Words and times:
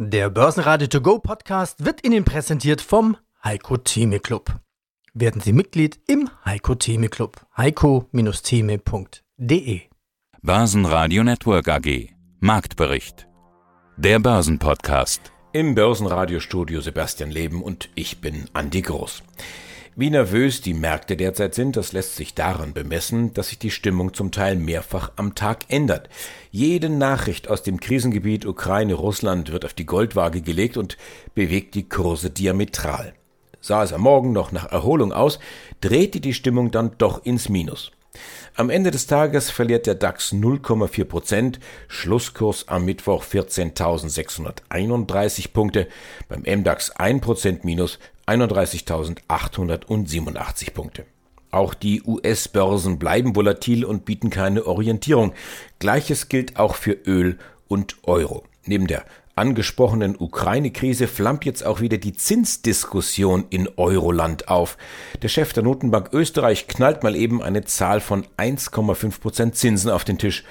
Der 0.00 0.30
Börsenradio 0.30 0.86
To 0.86 1.00
Go 1.00 1.18
Podcast 1.18 1.84
wird 1.84 2.06
Ihnen 2.06 2.24
präsentiert 2.24 2.80
vom 2.80 3.16
Heiko 3.42 3.78
Theme 3.78 4.20
Club. 4.20 4.60
Werden 5.12 5.40
Sie 5.40 5.52
Mitglied 5.52 5.98
im 6.06 6.30
Heiko 6.44 6.76
Theme 6.76 7.08
Club. 7.08 7.44
heiko-theme.de 7.56 9.80
Börsenradio 10.40 11.24
Network 11.24 11.66
AG 11.66 12.10
Marktbericht 12.38 13.26
Der 13.96 14.20
Börsenpodcast 14.20 15.32
Im 15.52 15.74
Börsenradiostudio 15.74 16.80
Sebastian 16.80 17.32
Leben 17.32 17.60
und 17.60 17.88
ich 17.96 18.20
bin 18.20 18.48
Andi 18.52 18.82
Groß. 18.82 19.24
Wie 20.00 20.10
nervös 20.10 20.60
die 20.60 20.74
Märkte 20.74 21.16
derzeit 21.16 21.56
sind, 21.56 21.76
das 21.76 21.90
lässt 21.90 22.14
sich 22.14 22.32
daran 22.32 22.72
bemessen, 22.72 23.34
dass 23.34 23.48
sich 23.48 23.58
die 23.58 23.72
Stimmung 23.72 24.14
zum 24.14 24.30
Teil 24.30 24.54
mehrfach 24.54 25.10
am 25.16 25.34
Tag 25.34 25.64
ändert. 25.70 26.08
Jede 26.52 26.88
Nachricht 26.88 27.48
aus 27.50 27.64
dem 27.64 27.80
Krisengebiet 27.80 28.46
Ukraine-Russland 28.46 29.50
wird 29.50 29.64
auf 29.64 29.74
die 29.74 29.86
Goldwaage 29.86 30.40
gelegt 30.40 30.76
und 30.76 30.96
bewegt 31.34 31.74
die 31.74 31.88
Kurse 31.88 32.30
diametral. 32.30 33.12
Sah 33.60 33.82
es 33.82 33.92
am 33.92 34.02
Morgen 34.02 34.30
noch 34.32 34.52
nach 34.52 34.70
Erholung 34.70 35.12
aus, 35.12 35.40
drehte 35.80 36.20
die 36.20 36.32
Stimmung 36.32 36.70
dann 36.70 36.92
doch 36.98 37.24
ins 37.24 37.48
Minus. 37.48 37.90
Am 38.54 38.70
Ende 38.70 38.90
des 38.90 39.06
Tages 39.06 39.50
verliert 39.50 39.86
der 39.86 39.94
DAX 39.94 40.32
0,4 40.32 41.04
Prozent, 41.04 41.60
Schlusskurs 41.86 42.66
am 42.68 42.84
Mittwoch 42.84 43.24
14.631 43.24 45.52
Punkte, 45.52 45.86
beim 46.28 46.42
MDAX 46.42 46.90
1 46.90 47.20
Prozent 47.20 47.64
minus 47.64 48.00
31.887 48.26 50.72
Punkte. 50.72 51.04
Auch 51.50 51.74
die 51.74 52.02
US-Börsen 52.02 52.98
bleiben 52.98 53.34
volatil 53.34 53.84
und 53.84 54.04
bieten 54.04 54.30
keine 54.30 54.66
Orientierung. 54.66 55.32
Gleiches 55.78 56.28
gilt 56.28 56.58
auch 56.58 56.74
für 56.74 56.92
Öl 56.92 57.38
und 57.68 57.96
Euro. 58.02 58.44
Neben 58.66 58.86
der 58.86 59.04
angesprochenen 59.38 60.16
Ukraine-Krise 60.18 61.06
flammt 61.06 61.44
jetzt 61.44 61.64
auch 61.64 61.80
wieder 61.80 61.96
die 61.96 62.12
Zinsdiskussion 62.12 63.46
in 63.50 63.68
Euroland 63.76 64.48
auf. 64.48 64.76
Der 65.22 65.28
Chef 65.28 65.52
der 65.52 65.62
Notenbank 65.62 66.10
Österreich 66.12 66.66
knallt 66.68 67.02
mal 67.02 67.16
eben 67.16 67.42
eine 67.42 67.64
Zahl 67.64 68.00
von 68.00 68.26
1,5 68.36 69.20
Prozent 69.20 69.56
Zinsen 69.56 69.90
auf 69.90 70.04
den 70.04 70.18
Tisch. 70.18 70.44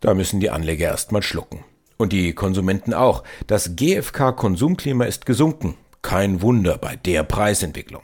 Da 0.00 0.14
müssen 0.14 0.40
die 0.40 0.50
Anleger 0.50 0.86
erstmal 0.86 1.22
schlucken. 1.22 1.64
Und 1.96 2.12
die 2.12 2.32
Konsumenten 2.32 2.94
auch. 2.94 3.24
Das 3.46 3.76
GfK-Konsumklima 3.76 5.04
ist 5.04 5.26
gesunken. 5.26 5.76
Kein 6.02 6.42
Wunder 6.42 6.78
bei 6.78 6.96
der 6.96 7.24
Preisentwicklung. 7.24 8.02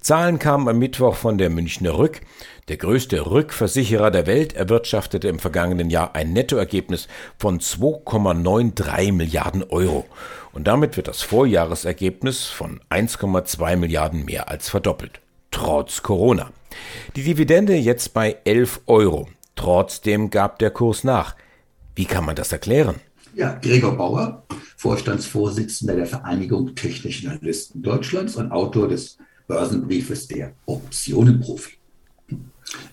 Zahlen 0.00 0.38
kamen 0.38 0.68
am 0.68 0.78
Mittwoch 0.78 1.16
von 1.16 1.38
der 1.38 1.50
Münchner 1.50 1.96
Rück. 1.98 2.20
Der 2.68 2.76
größte 2.76 3.26
Rückversicherer 3.26 4.10
der 4.10 4.26
Welt 4.26 4.52
erwirtschaftete 4.52 5.28
im 5.28 5.38
vergangenen 5.38 5.90
Jahr 5.90 6.14
ein 6.14 6.32
Nettoergebnis 6.32 7.08
von 7.38 7.60
2,93 7.60 9.12
Milliarden 9.12 9.64
Euro. 9.64 10.06
Und 10.52 10.66
damit 10.66 10.96
wird 10.96 11.08
das 11.08 11.22
Vorjahresergebnis 11.22 12.46
von 12.46 12.80
1,2 12.90 13.76
Milliarden 13.76 14.24
mehr 14.24 14.48
als 14.48 14.68
verdoppelt. 14.68 15.20
Trotz 15.50 16.02
Corona. 16.02 16.50
Die 17.16 17.22
Dividende 17.22 17.74
jetzt 17.74 18.14
bei 18.14 18.36
11 18.44 18.80
Euro. 18.86 19.28
Trotzdem 19.56 20.30
gab 20.30 20.58
der 20.58 20.70
Kurs 20.70 21.04
nach. 21.04 21.36
Wie 21.94 22.06
kann 22.06 22.24
man 22.24 22.36
das 22.36 22.52
erklären? 22.52 23.00
Ja, 23.34 23.54
Gregor 23.54 23.96
Bauer, 23.96 24.44
Vorstandsvorsitzender 24.76 25.96
der 25.96 26.06
Vereinigung 26.06 26.74
Technischen 26.74 27.30
Analysten 27.30 27.82
Deutschlands 27.82 28.36
und 28.36 28.52
Autor 28.52 28.88
des 28.88 29.16
Börsenbriefes 29.48 30.28
der 30.28 30.52
Optionenprofi. 30.66 31.72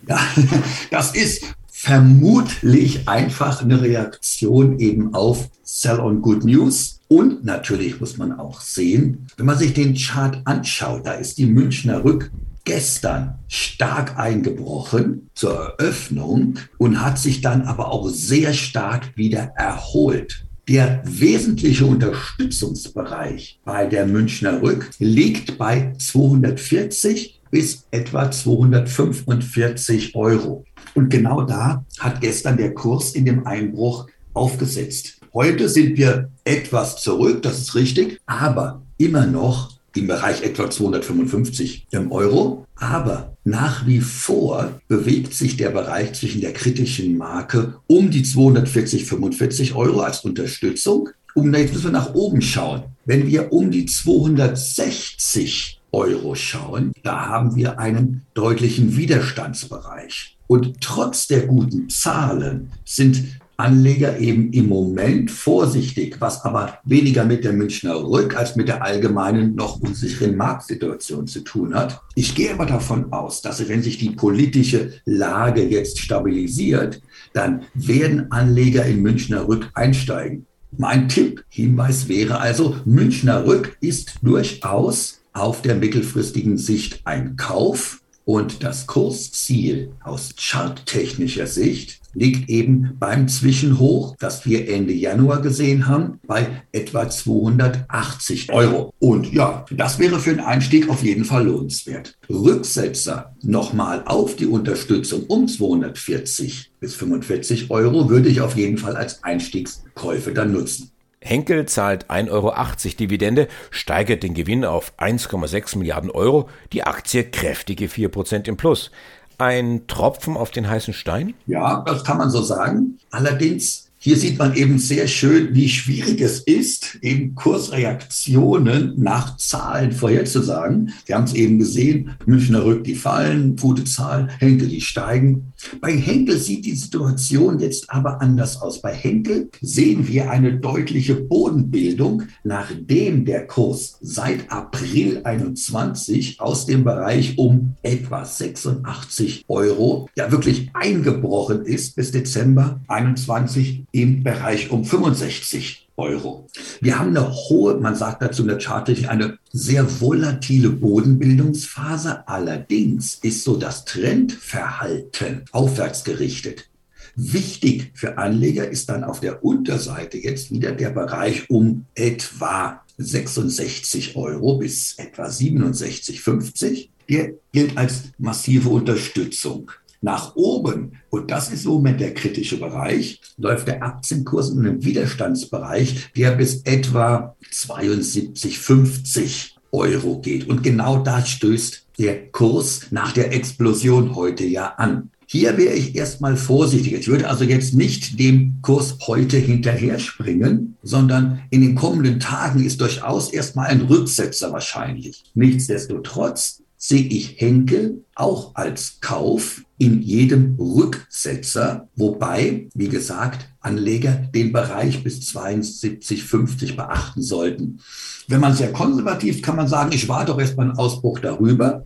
Ja, 0.07 0.19
das 0.91 1.13
ist 1.13 1.43
vermutlich 1.67 3.07
einfach 3.07 3.61
eine 3.61 3.81
Reaktion 3.81 4.79
eben 4.79 5.13
auf 5.13 5.49
Sell 5.63 5.99
on 5.99 6.21
Good 6.21 6.45
News. 6.45 6.99
Und 7.09 7.43
natürlich 7.43 7.99
muss 7.99 8.17
man 8.17 8.37
auch 8.39 8.61
sehen, 8.61 9.27
wenn 9.37 9.45
man 9.45 9.57
sich 9.57 9.73
den 9.73 9.95
Chart 9.95 10.41
anschaut, 10.45 11.05
da 11.05 11.13
ist 11.13 11.37
die 11.37 11.47
Münchner 11.47 12.03
Rück 12.03 12.31
gestern 12.69 13.39
stark 13.47 14.19
eingebrochen 14.19 15.31
zur 15.33 15.73
Eröffnung 15.79 16.59
und 16.77 17.01
hat 17.01 17.17
sich 17.17 17.41
dann 17.41 17.63
aber 17.63 17.91
auch 17.91 18.07
sehr 18.09 18.53
stark 18.53 19.17
wieder 19.17 19.53
erholt. 19.55 20.45
Der 20.67 21.01
wesentliche 21.03 21.87
Unterstützungsbereich 21.87 23.59
bei 23.65 23.87
der 23.87 24.05
Münchner 24.05 24.61
Rück 24.61 24.91
liegt 24.99 25.57
bei 25.57 25.93
240 25.97 27.41
bis 27.49 27.87
etwa 27.89 28.29
245 28.29 30.13
Euro. 30.13 30.63
Und 30.93 31.09
genau 31.09 31.41
da 31.41 31.83
hat 31.97 32.21
gestern 32.21 32.57
der 32.57 32.75
Kurs 32.75 33.15
in 33.15 33.25
dem 33.25 33.47
Einbruch 33.47 34.05
aufgesetzt. 34.35 35.19
Heute 35.33 35.69
sind 35.69 35.97
wir 35.97 36.29
etwas 36.43 37.01
zurück, 37.01 37.41
das 37.41 37.61
ist 37.61 37.73
richtig, 37.73 38.19
aber 38.27 38.83
immer 38.99 39.25
noch 39.25 39.78
im 39.99 40.07
Bereich 40.07 40.41
etwa 40.41 40.69
255 40.69 41.87
Euro. 42.09 42.65
Aber 42.75 43.35
nach 43.43 43.85
wie 43.85 43.99
vor 43.99 44.79
bewegt 44.87 45.33
sich 45.33 45.57
der 45.57 45.69
Bereich 45.69 46.13
zwischen 46.13 46.41
der 46.41 46.53
kritischen 46.53 47.17
Marke 47.17 47.75
um 47.87 48.09
die 48.09 48.23
240, 48.23 49.05
45 49.05 49.75
Euro 49.75 49.99
als 50.01 50.21
Unterstützung. 50.21 51.09
Und 51.35 51.53
jetzt 51.53 51.73
müssen 51.73 51.85
wir 51.85 51.91
nach 51.91 52.13
oben 52.15 52.41
schauen. 52.41 52.83
Wenn 53.05 53.27
wir 53.27 53.53
um 53.53 53.69
die 53.71 53.85
260 53.85 55.79
Euro 55.91 56.35
schauen, 56.35 56.93
da 57.03 57.27
haben 57.27 57.55
wir 57.55 57.79
einen 57.79 58.25
deutlichen 58.33 58.95
Widerstandsbereich. 58.95 60.37
Und 60.47 60.81
trotz 60.81 61.27
der 61.27 61.45
guten 61.45 61.89
Zahlen 61.89 62.71
sind 62.83 63.38
Anleger 63.59 64.17
eben 64.19 64.53
im 64.53 64.69
Moment 64.69 65.29
vorsichtig, 65.29 66.15
was 66.19 66.45
aber 66.45 66.79
weniger 66.85 67.25
mit 67.25 67.43
der 67.43 67.51
Münchner 67.51 67.95
Rück 67.95 68.37
als 68.37 68.55
mit 68.55 68.69
der 68.69 68.83
allgemeinen 68.83 69.55
noch 69.55 69.81
unsicheren 69.81 70.37
Marktsituation 70.37 71.27
zu 71.27 71.41
tun 71.41 71.75
hat. 71.75 72.01
Ich 72.15 72.35
gehe 72.35 72.53
aber 72.53 72.65
davon 72.65 73.11
aus, 73.11 73.41
dass 73.41 73.67
wenn 73.67 73.83
sich 73.83 73.97
die 73.97 74.11
politische 74.11 74.93
Lage 75.03 75.61
jetzt 75.63 75.99
stabilisiert, 75.99 77.01
dann 77.33 77.63
werden 77.73 78.31
Anleger 78.31 78.85
in 78.85 79.01
Münchner 79.01 79.47
Rück 79.47 79.69
einsteigen. 79.73 80.45
Mein 80.77 81.09
Tipp, 81.09 81.43
Hinweis 81.49 82.07
wäre 82.07 82.39
also, 82.39 82.77
Münchner 82.85 83.45
Rück 83.45 83.77
ist 83.81 84.15
durchaus 84.21 85.19
auf 85.33 85.61
der 85.61 85.75
mittelfristigen 85.75 86.57
Sicht 86.57 87.01
ein 87.03 87.35
Kauf 87.35 88.01
und 88.23 88.63
das 88.63 88.87
Kursziel 88.87 89.91
aus 90.01 90.35
charttechnischer 90.37 91.47
Sicht 91.47 91.99
liegt 92.13 92.49
eben 92.49 92.95
beim 92.99 93.27
Zwischenhoch, 93.27 94.15
das 94.19 94.45
wir 94.45 94.69
Ende 94.69 94.93
Januar 94.93 95.41
gesehen 95.41 95.87
haben, 95.87 96.19
bei 96.25 96.47
etwa 96.71 97.09
280 97.09 98.51
Euro. 98.51 98.93
Und 98.99 99.31
ja, 99.33 99.65
das 99.71 99.99
wäre 99.99 100.19
für 100.19 100.31
einen 100.31 100.39
Einstieg 100.39 100.89
auf 100.89 101.03
jeden 101.03 101.25
Fall 101.25 101.45
lohnenswert. 101.45 102.17
Rücksetzer 102.29 103.35
nochmal 103.41 104.03
auf 104.05 104.35
die 104.35 104.47
Unterstützung 104.47 105.23
um 105.27 105.47
240 105.47 106.71
bis 106.79 106.95
45 106.95 107.69
Euro 107.71 108.09
würde 108.09 108.29
ich 108.29 108.41
auf 108.41 108.55
jeden 108.55 108.77
Fall 108.77 108.95
als 108.95 109.23
Einstiegskäufe 109.23 110.33
dann 110.33 110.53
nutzen. 110.53 110.91
Henkel 111.21 111.65
zahlt 111.65 112.09
1,80 112.09 112.29
Euro 112.31 112.53
Dividende, 112.97 113.47
steigert 113.71 114.23
den 114.23 114.33
Gewinn 114.33 114.63
auf 114.63 114.93
1,6 114.97 115.77
Milliarden 115.77 116.09
Euro, 116.09 116.49
die 116.71 116.83
Aktie 116.83 117.25
kräftige 117.25 117.87
4% 117.87 118.47
im 118.47 118.55
Plus 118.55 118.91
ein 119.39 119.87
Tropfen 119.87 120.37
auf 120.37 120.51
den 120.51 120.69
heißen 120.69 120.93
Stein? 120.93 121.33
Ja, 121.47 121.83
das 121.85 122.03
kann 122.03 122.17
man 122.17 122.29
so 122.29 122.41
sagen. 122.41 122.99
Allerdings 123.09 123.88
hier 124.01 124.15
sieht 124.15 124.39
man 124.39 124.55
eben 124.55 124.79
sehr 124.79 125.09
schön, 125.09 125.53
wie 125.53 125.67
schwierig 125.67 126.21
es 126.21 126.39
ist, 126.39 126.99
eben 127.01 127.35
Kursreaktionen 127.35 128.93
nach 128.95 129.35
Zahlen 129.35 129.91
vorherzusagen. 129.91 130.93
Wir 131.05 131.15
haben 131.15 131.25
es 131.25 131.33
eben 131.33 131.59
gesehen, 131.59 132.11
Münchner 132.25 132.63
Rück, 132.63 132.85
die 132.85 132.95
fallen, 132.95 133.57
gute 133.57 133.83
Zahl, 133.83 134.29
Henkel, 134.39 134.69
die 134.69 134.79
steigen. 134.79 135.51
Bei 135.81 135.91
Henkel 135.91 136.37
sieht 136.37 136.63
die 136.63 136.75
Situation 136.75 137.59
jetzt 137.59 137.89
aber 137.89 138.21
anders 138.21 138.61
aus. 138.61 138.81
Bei 138.81 138.93
Henkel 138.93 139.49
sehen 139.59 140.07
wir 140.07 140.31
eine 140.31 140.57
deutliche 140.57 141.15
Bodenbildung, 141.15 142.23
nachdem 142.45 143.25
der 143.25 143.47
Kurs 143.47 143.97
seit 143.99 144.49
April 144.49 145.19
21 145.25 146.39
aus 146.39 146.65
dem 146.65 146.85
Bereich 146.85 147.37
um 147.37 147.75
etwa 147.81 148.23
86 148.23 149.43
Euro 149.49 150.07
ja 150.15 150.31
wirklich 150.31 150.69
eingebrochen 150.73 151.65
ist 151.65 151.97
bis 151.97 152.11
Dezember 152.11 152.79
21 152.87 153.83
im 153.91 154.23
Bereich 154.23 154.71
um 154.71 154.85
65 154.85 155.89
Euro. 155.97 156.47
Wir 156.81 156.97
haben 156.97 157.15
eine 157.15 157.29
hohe, 157.29 157.75
man 157.75 157.95
sagt 157.95 158.21
dazu 158.21 158.43
in 158.43 158.47
der 158.47 158.59
Charttechnik, 158.59 159.09
eine 159.09 159.37
sehr 159.51 160.01
volatile 160.01 160.69
Bodenbildungsphase. 160.69 162.27
Allerdings 162.27 163.15
ist 163.15 163.43
so 163.43 163.57
das 163.57 163.85
Trendverhalten 163.85 165.43
aufwärts 165.51 166.03
gerichtet. 166.03 166.69
Wichtig 167.15 167.91
für 167.95 168.17
Anleger 168.17 168.69
ist 168.69 168.87
dann 168.87 169.03
auf 169.03 169.19
der 169.19 169.43
Unterseite 169.43 170.17
jetzt 170.17 170.51
wieder 170.51 170.71
der 170.71 170.91
Bereich 170.91 171.49
um 171.49 171.85
etwa 171.95 172.81
66 172.97 174.15
Euro 174.15 174.57
bis 174.57 174.97
etwa 174.97 175.25
67,50. 175.25 176.89
Der 177.09 177.33
gilt 177.51 177.77
als 177.77 178.03
massive 178.17 178.69
Unterstützung. 178.69 179.71
Nach 180.01 180.35
oben, 180.35 180.93
und 181.09 181.31
das 181.31 181.51
ist 181.51 181.63
so 181.63 181.79
mit 181.79 181.99
der 181.99 182.13
kritische 182.13 182.57
Bereich, 182.57 183.19
läuft 183.37 183.67
der 183.67 183.83
Aktienkurs 183.83 184.49
in 184.49 184.59
einem 184.59 184.83
Widerstandsbereich, 184.83 186.11
der 186.15 186.31
bis 186.31 186.61
etwa 186.63 187.35
72,50 187.51 189.51
Euro 189.71 190.19
geht. 190.19 190.47
Und 190.47 190.63
genau 190.63 190.99
da 190.99 191.25
stößt 191.25 191.85
der 191.97 192.31
Kurs 192.31 192.87
nach 192.91 193.11
der 193.11 193.33
Explosion 193.33 194.15
heute 194.15 194.45
ja 194.45 194.73
an. 194.77 195.11
Hier 195.31 195.57
wäre 195.57 195.75
ich 195.75 195.95
erstmal 195.95 196.37
vorsichtig. 196.37 196.93
Ich 196.93 197.07
würde 197.07 197.29
also 197.29 197.43
jetzt 197.43 197.75
nicht 197.75 198.19
dem 198.19 198.55
Kurs 198.63 198.97
heute 199.05 199.37
hinterher 199.37 199.99
springen, 199.99 200.75
sondern 200.81 201.43
in 201.51 201.61
den 201.61 201.75
kommenden 201.75 202.19
Tagen 202.19 202.65
ist 202.65 202.81
durchaus 202.81 203.31
erstmal 203.31 203.67
ein 203.67 203.81
Rücksetzer 203.81 204.51
wahrscheinlich. 204.51 205.23
Nichtsdestotrotz 205.35 206.58
sehe 206.81 207.03
ich 207.03 207.35
Henkel 207.41 208.05
auch 208.15 208.55
als 208.55 208.99
Kauf 209.01 209.63
in 209.77 210.01
jedem 210.01 210.55
Rücksetzer, 210.57 211.89
wobei, 211.95 212.69
wie 212.73 212.87
gesagt, 212.87 213.49
Anleger 213.59 214.13
den 214.33 214.53
Bereich 214.53 215.03
bis 215.03 215.19
72,50 215.35 216.77
beachten 216.77 217.21
sollten. 217.21 217.81
Wenn 218.29 218.39
man 218.39 218.55
sehr 218.55 218.71
konservativ 218.71 219.41
kann 219.41 219.57
man 219.57 219.67
sagen, 219.67 219.91
ich 219.91 220.07
warte 220.07 220.31
doch 220.31 220.39
erstmal 220.39 220.69
einen 220.69 220.77
Ausbruch 220.77 221.19
darüber. 221.19 221.85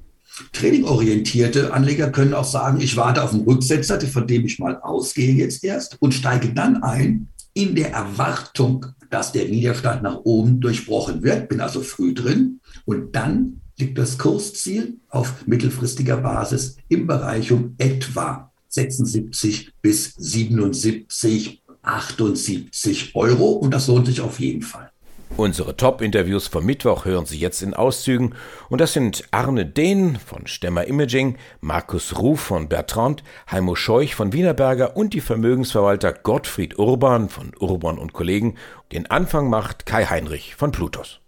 Trading-orientierte 0.51 1.73
Anleger 1.73 2.11
können 2.11 2.35
auch 2.35 2.45
sagen, 2.45 2.79
ich 2.79 2.95
warte 2.95 3.23
auf 3.23 3.33
einen 3.33 3.43
Rücksetzer, 3.43 3.99
von 4.01 4.27
dem 4.27 4.45
ich 4.45 4.59
mal 4.59 4.79
ausgehe 4.79 5.33
jetzt 5.33 5.63
erst 5.63 5.97
und 5.99 6.13
steige 6.13 6.53
dann 6.53 6.83
ein 6.83 7.29
in 7.55 7.75
der 7.75 7.91
Erwartung, 7.91 8.85
dass 9.09 9.31
der 9.31 9.49
Widerstand 9.49 10.03
nach 10.03 10.19
oben 10.23 10.59
durchbrochen 10.59 11.23
wird, 11.23 11.49
bin 11.49 11.61
also 11.61 11.81
früh 11.81 12.13
drin 12.13 12.59
und 12.85 13.15
dann 13.15 13.61
liegt 13.77 13.97
das 13.97 14.17
Kursziel 14.17 14.99
auf 15.09 15.45
mittelfristiger 15.47 16.17
Basis 16.17 16.77
im 16.89 17.07
Bereich 17.07 17.51
um 17.51 17.75
etwa 17.77 18.51
76 18.69 19.71
bis 19.81 20.13
77, 20.15 21.63
78 21.81 23.15
Euro 23.15 23.51
und 23.51 23.71
das 23.71 23.87
lohnt 23.87 24.07
sich 24.07 24.21
auf 24.21 24.39
jeden 24.39 24.61
Fall. 24.61 24.89
Unsere 25.35 25.75
Top-Interviews 25.75 26.47
vom 26.47 26.63
Mittwoch 26.63 27.05
hören 27.05 27.25
Sie 27.25 27.39
jetzt 27.39 27.63
in 27.63 27.73
Auszügen 27.73 28.35
und 28.69 28.79
das 28.79 28.93
sind 28.93 29.23
Arne 29.31 29.65
Dehn 29.65 30.17
von 30.17 30.45
Stemmer 30.45 30.85
Imaging, 30.85 31.37
Markus 31.59 32.19
Ruf 32.19 32.39
von 32.39 32.69
Bertrand, 32.69 33.23
Heimo 33.49 33.73
Scheuch 33.73 34.13
von 34.13 34.31
Wienerberger 34.31 34.95
und 34.95 35.15
die 35.15 35.21
Vermögensverwalter 35.21 36.13
Gottfried 36.13 36.77
Urban 36.77 37.29
von 37.29 37.51
Urban 37.59 37.97
und 37.97 38.13
Kollegen. 38.13 38.57
Den 38.91 39.09
Anfang 39.09 39.49
macht 39.49 39.87
Kai 39.87 40.05
Heinrich 40.05 40.53
von 40.53 40.71
Plutos. 40.71 41.22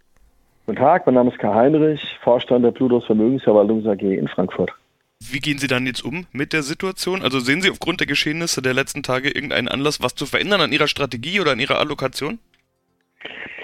Guten 0.66 0.78
Tag, 0.80 1.06
mein 1.06 1.14
Name 1.14 1.30
ist 1.30 1.38
Karl 1.38 1.54
Heinrich, 1.54 2.02
Vorstand 2.24 2.64
der 2.64 2.72
Plutos 2.72 3.06
Vermögensverwaltung 3.06 3.86
AG 3.86 4.02
in 4.02 4.26
Frankfurt. 4.26 4.72
Wie 5.20 5.38
gehen 5.38 5.58
Sie 5.58 5.68
dann 5.68 5.86
jetzt 5.86 6.04
um 6.04 6.26
mit 6.32 6.52
der 6.52 6.64
Situation? 6.64 7.22
Also 7.22 7.38
sehen 7.38 7.62
Sie 7.62 7.70
aufgrund 7.70 8.00
der 8.00 8.08
Geschehnisse 8.08 8.62
der 8.62 8.74
letzten 8.74 9.04
Tage 9.04 9.28
irgendeinen 9.28 9.68
Anlass, 9.68 10.02
was 10.02 10.16
zu 10.16 10.26
verändern 10.26 10.60
an 10.60 10.72
Ihrer 10.72 10.88
Strategie 10.88 11.40
oder 11.40 11.52
an 11.52 11.60
Ihrer 11.60 11.78
Allokation? 11.78 12.40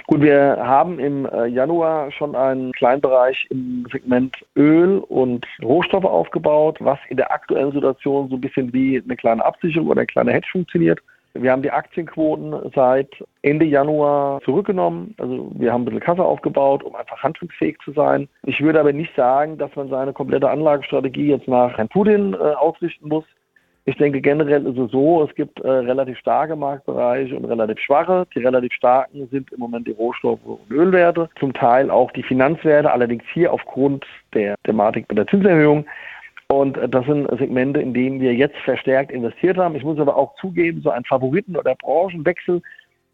Gut, 0.07 0.21
wir 0.21 0.59
haben 0.61 1.01
im 1.01 1.27
äh, 1.27 1.47
Januar 1.47 2.13
schon 2.13 2.37
einen 2.37 2.71
kleinen 2.71 3.01
Bereich 3.01 3.49
im 3.51 3.85
Segment 3.91 4.37
Öl 4.55 4.99
und 4.99 5.45
Rohstoffe 5.61 6.05
aufgebaut, 6.05 6.77
was 6.79 7.01
in 7.09 7.17
der 7.17 7.33
aktuellen 7.33 7.73
Situation 7.73 8.29
so 8.29 8.37
ein 8.37 8.41
bisschen 8.41 8.73
wie 8.73 9.03
eine 9.05 9.17
kleine 9.17 9.45
Absicherung 9.45 9.89
oder 9.89 10.03
ein 10.03 10.07
kleiner 10.07 10.33
Hedge 10.33 10.49
funktioniert. 10.53 11.01
Wir 11.35 11.51
haben 11.51 11.63
die 11.63 11.71
Aktienquoten 11.71 12.55
seit 12.75 13.09
Ende 13.43 13.65
Januar 13.65 14.41
zurückgenommen. 14.43 15.15
Also 15.19 15.51
wir 15.55 15.73
haben 15.73 15.83
ein 15.83 15.85
bisschen 15.87 16.01
Kasse 16.01 16.25
aufgebaut, 16.25 16.83
um 16.83 16.95
einfach 16.95 17.23
handlungsfähig 17.23 17.79
zu 17.85 17.93
sein. 17.93 18.29
Ich 18.45 18.61
würde 18.61 18.81
aber 18.81 18.93
nicht 18.93 19.15
sagen, 19.17 19.57
dass 19.57 19.75
man 19.75 19.89
seine 19.89 20.13
komplette 20.13 20.51
Anlagestrategie 20.51 21.29
jetzt 21.29 21.49
nach 21.49 21.77
Herrn 21.79 21.89
Putin 21.89 22.35
äh, 22.35 22.37
ausrichten 22.37 23.09
muss. 23.09 23.25
Ich 23.85 23.97
denke 23.97 24.21
generell 24.21 24.65
ist 24.67 24.79
es 24.79 24.93
so, 24.93 25.25
es 25.25 25.35
gibt 25.35 25.59
äh, 25.61 25.69
relativ 25.69 26.17
starke 26.19 26.55
Marktbereiche 26.55 27.35
und 27.37 27.47
relativ 27.47 27.81
schwache. 27.81 28.27
Die 28.35 28.39
relativ 28.39 28.73
starken 28.73 29.27
sind 29.29 29.51
im 29.51 29.59
Moment 29.59 29.89
die 29.89 29.93
Rohstoffe 29.93 30.45
und 30.45 30.71
Ölwerte, 30.71 31.29
zum 31.41 31.53
Teil 31.53 31.91
auch 31.91 32.13
die 32.13 32.23
Finanzwerte, 32.23 32.93
allerdings 32.93 33.25
hier 33.33 33.53
aufgrund 33.53 34.05
der 34.35 34.55
Thematik 34.65 35.09
mit 35.09 35.19
der 35.19 35.27
Zinserhöhung 35.27 35.85
und 36.53 36.79
das 36.95 37.07
sind 37.07 37.31
Segmente, 37.39 37.81
in 37.81 37.95
denen 37.95 38.21
wir 38.21 38.35
jetzt 38.35 38.59
verstärkt 38.59 39.11
investiert 39.11 39.57
haben. 39.57 39.75
Ich 39.75 39.85
muss 39.85 39.99
aber 39.99 40.17
auch 40.17 40.35
zugeben, 40.35 40.83
so 40.83 40.91
ein 40.91 41.03
Favoriten- 41.05 41.57
oder 41.57 41.75
Branchenwechsel 41.77 42.61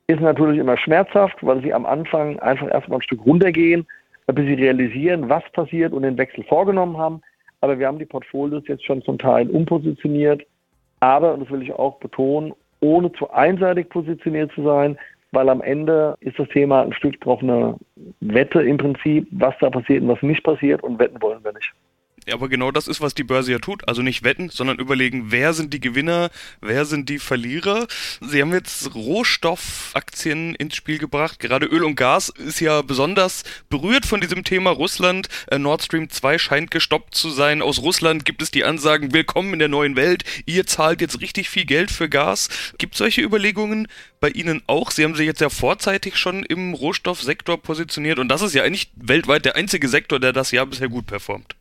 ist 0.08 0.20
natürlich 0.20 0.58
immer 0.58 0.76
schmerzhaft, 0.76 1.37
weil 1.43 1.62
sie 1.62 1.73
am 1.73 1.87
Anfang 1.87 2.40
einfach 2.40 2.69
erstmal 2.69 2.99
ein 2.99 3.02
Stück 3.02 3.25
runtergehen, 3.25 3.87
bis 4.26 4.44
sie 4.44 4.55
realisieren, 4.55 5.29
was 5.29 5.44
passiert 5.52 5.93
und 5.93 6.02
den 6.02 6.19
Wechsel 6.19 6.43
vorgenommen 6.44 6.99
haben. 6.99 7.20
Aber 7.61 7.79
wir 7.79 7.87
haben 7.87 8.00
die 8.00 8.06
Portfolios 8.06 8.64
jetzt 8.67 8.85
schon 8.85 9.02
zum 9.02 9.19
Teil 9.19 9.49
umpositioniert. 9.50 10.43
Aber, 10.99 11.35
und 11.35 11.44
das 11.44 11.50
will 11.50 11.62
ich 11.62 11.73
auch 11.73 12.00
betonen, 12.00 12.52
ohne 12.81 13.12
zu 13.12 13.31
einseitig 13.31 13.88
positioniert 13.88 14.50
zu 14.52 14.64
sein, 14.64 14.99
weil 15.31 15.49
am 15.49 15.61
Ende 15.61 16.17
ist 16.20 16.40
das 16.40 16.49
Thema 16.49 16.82
ein 16.82 16.93
Stück 16.93 17.20
drauf 17.20 17.40
eine 17.40 17.76
Wette 18.20 18.62
im 18.62 18.79
Prinzip, 18.79 19.29
was 19.31 19.55
da 19.61 19.70
passiert 19.70 20.02
und 20.02 20.08
was 20.08 20.23
nicht 20.23 20.43
passiert 20.43 20.82
und 20.82 20.99
wetten 20.99 21.23
wollen 21.23 21.44
wir 21.44 21.52
nicht. 21.52 21.73
Ja, 22.29 22.35
aber 22.35 22.51
genau 22.51 22.71
das 22.71 22.89
ist, 22.89 23.01
was 23.01 23.15
die 23.15 23.25
Börse 23.25 23.53
ja 23.53 23.59
tut. 23.59 23.89
Also 23.89 24.03
nicht 24.03 24.23
wetten, 24.23 24.51
sondern 24.51 24.79
überlegen, 24.79 25.31
wer 25.33 25.55
sind 25.55 25.73
die 25.73 25.81
Gewinner, 25.81 26.29
wer 26.61 26.85
sind 26.85 27.09
die 27.09 27.19
Verlierer. 27.19 27.87
Sie 28.21 28.43
haben 28.43 28.53
jetzt 28.53 28.95
Rohstoffaktien 28.95 30.55
ins 30.55 30.77
Spiel 30.77 30.99
gebracht. 30.99 31.41
Gerade 31.41 31.65
Öl 31.65 31.85
und 31.85 31.97
Gas 31.97 32.29
ist 32.29 32.61
ja 32.61 32.83
besonders 32.83 33.45
berührt 33.71 34.05
von 34.05 34.21
diesem 34.21 34.45
Thema 34.45 34.69
Russland. 34.69 35.29
Äh, 35.47 35.59
Nord 35.59 35.83
Stream 35.83 36.11
2 36.11 36.37
scheint 36.37 36.71
gestoppt 36.71 37.15
zu 37.15 37.31
sein. 37.31 37.63
Aus 37.63 37.79
Russland 37.79 38.27
gibt 38.27 38.43
es 38.43 38.51
die 38.51 38.63
Ansagen, 38.63 39.15
willkommen 39.15 39.55
in 39.55 39.61
der 39.61 39.69
neuen 39.69 39.97
Welt. 39.97 40.25
Ihr 40.45 40.67
zahlt 40.67 41.01
jetzt 41.01 41.23
richtig 41.23 41.49
viel 41.49 41.65
Geld 41.65 41.91
für 41.91 42.11
Gas. 42.11 42.51
Gibt 42.77 42.95
solche 42.95 43.23
Überlegungen 43.23 43.89
bei 44.21 44.29
Ihnen 44.29 44.63
auch? 44.67 44.91
Sie 44.91 45.03
haben 45.03 45.15
sich 45.15 45.25
jetzt 45.25 45.41
ja 45.41 45.49
vorzeitig 45.49 46.19
schon 46.19 46.43
im 46.43 46.75
Rohstoffsektor 46.75 47.57
positioniert 47.57 48.19
und 48.19 48.29
das 48.29 48.43
ist 48.43 48.53
ja 48.53 48.65
eigentlich 48.65 48.91
weltweit 48.97 49.47
der 49.47 49.57
einzige 49.57 49.89
Sektor, 49.89 50.21
der 50.21 50.35
das 50.35 50.51
Jahr 50.51 50.67
bisher 50.67 50.91
gut 50.91 51.07
performt. 51.07 51.58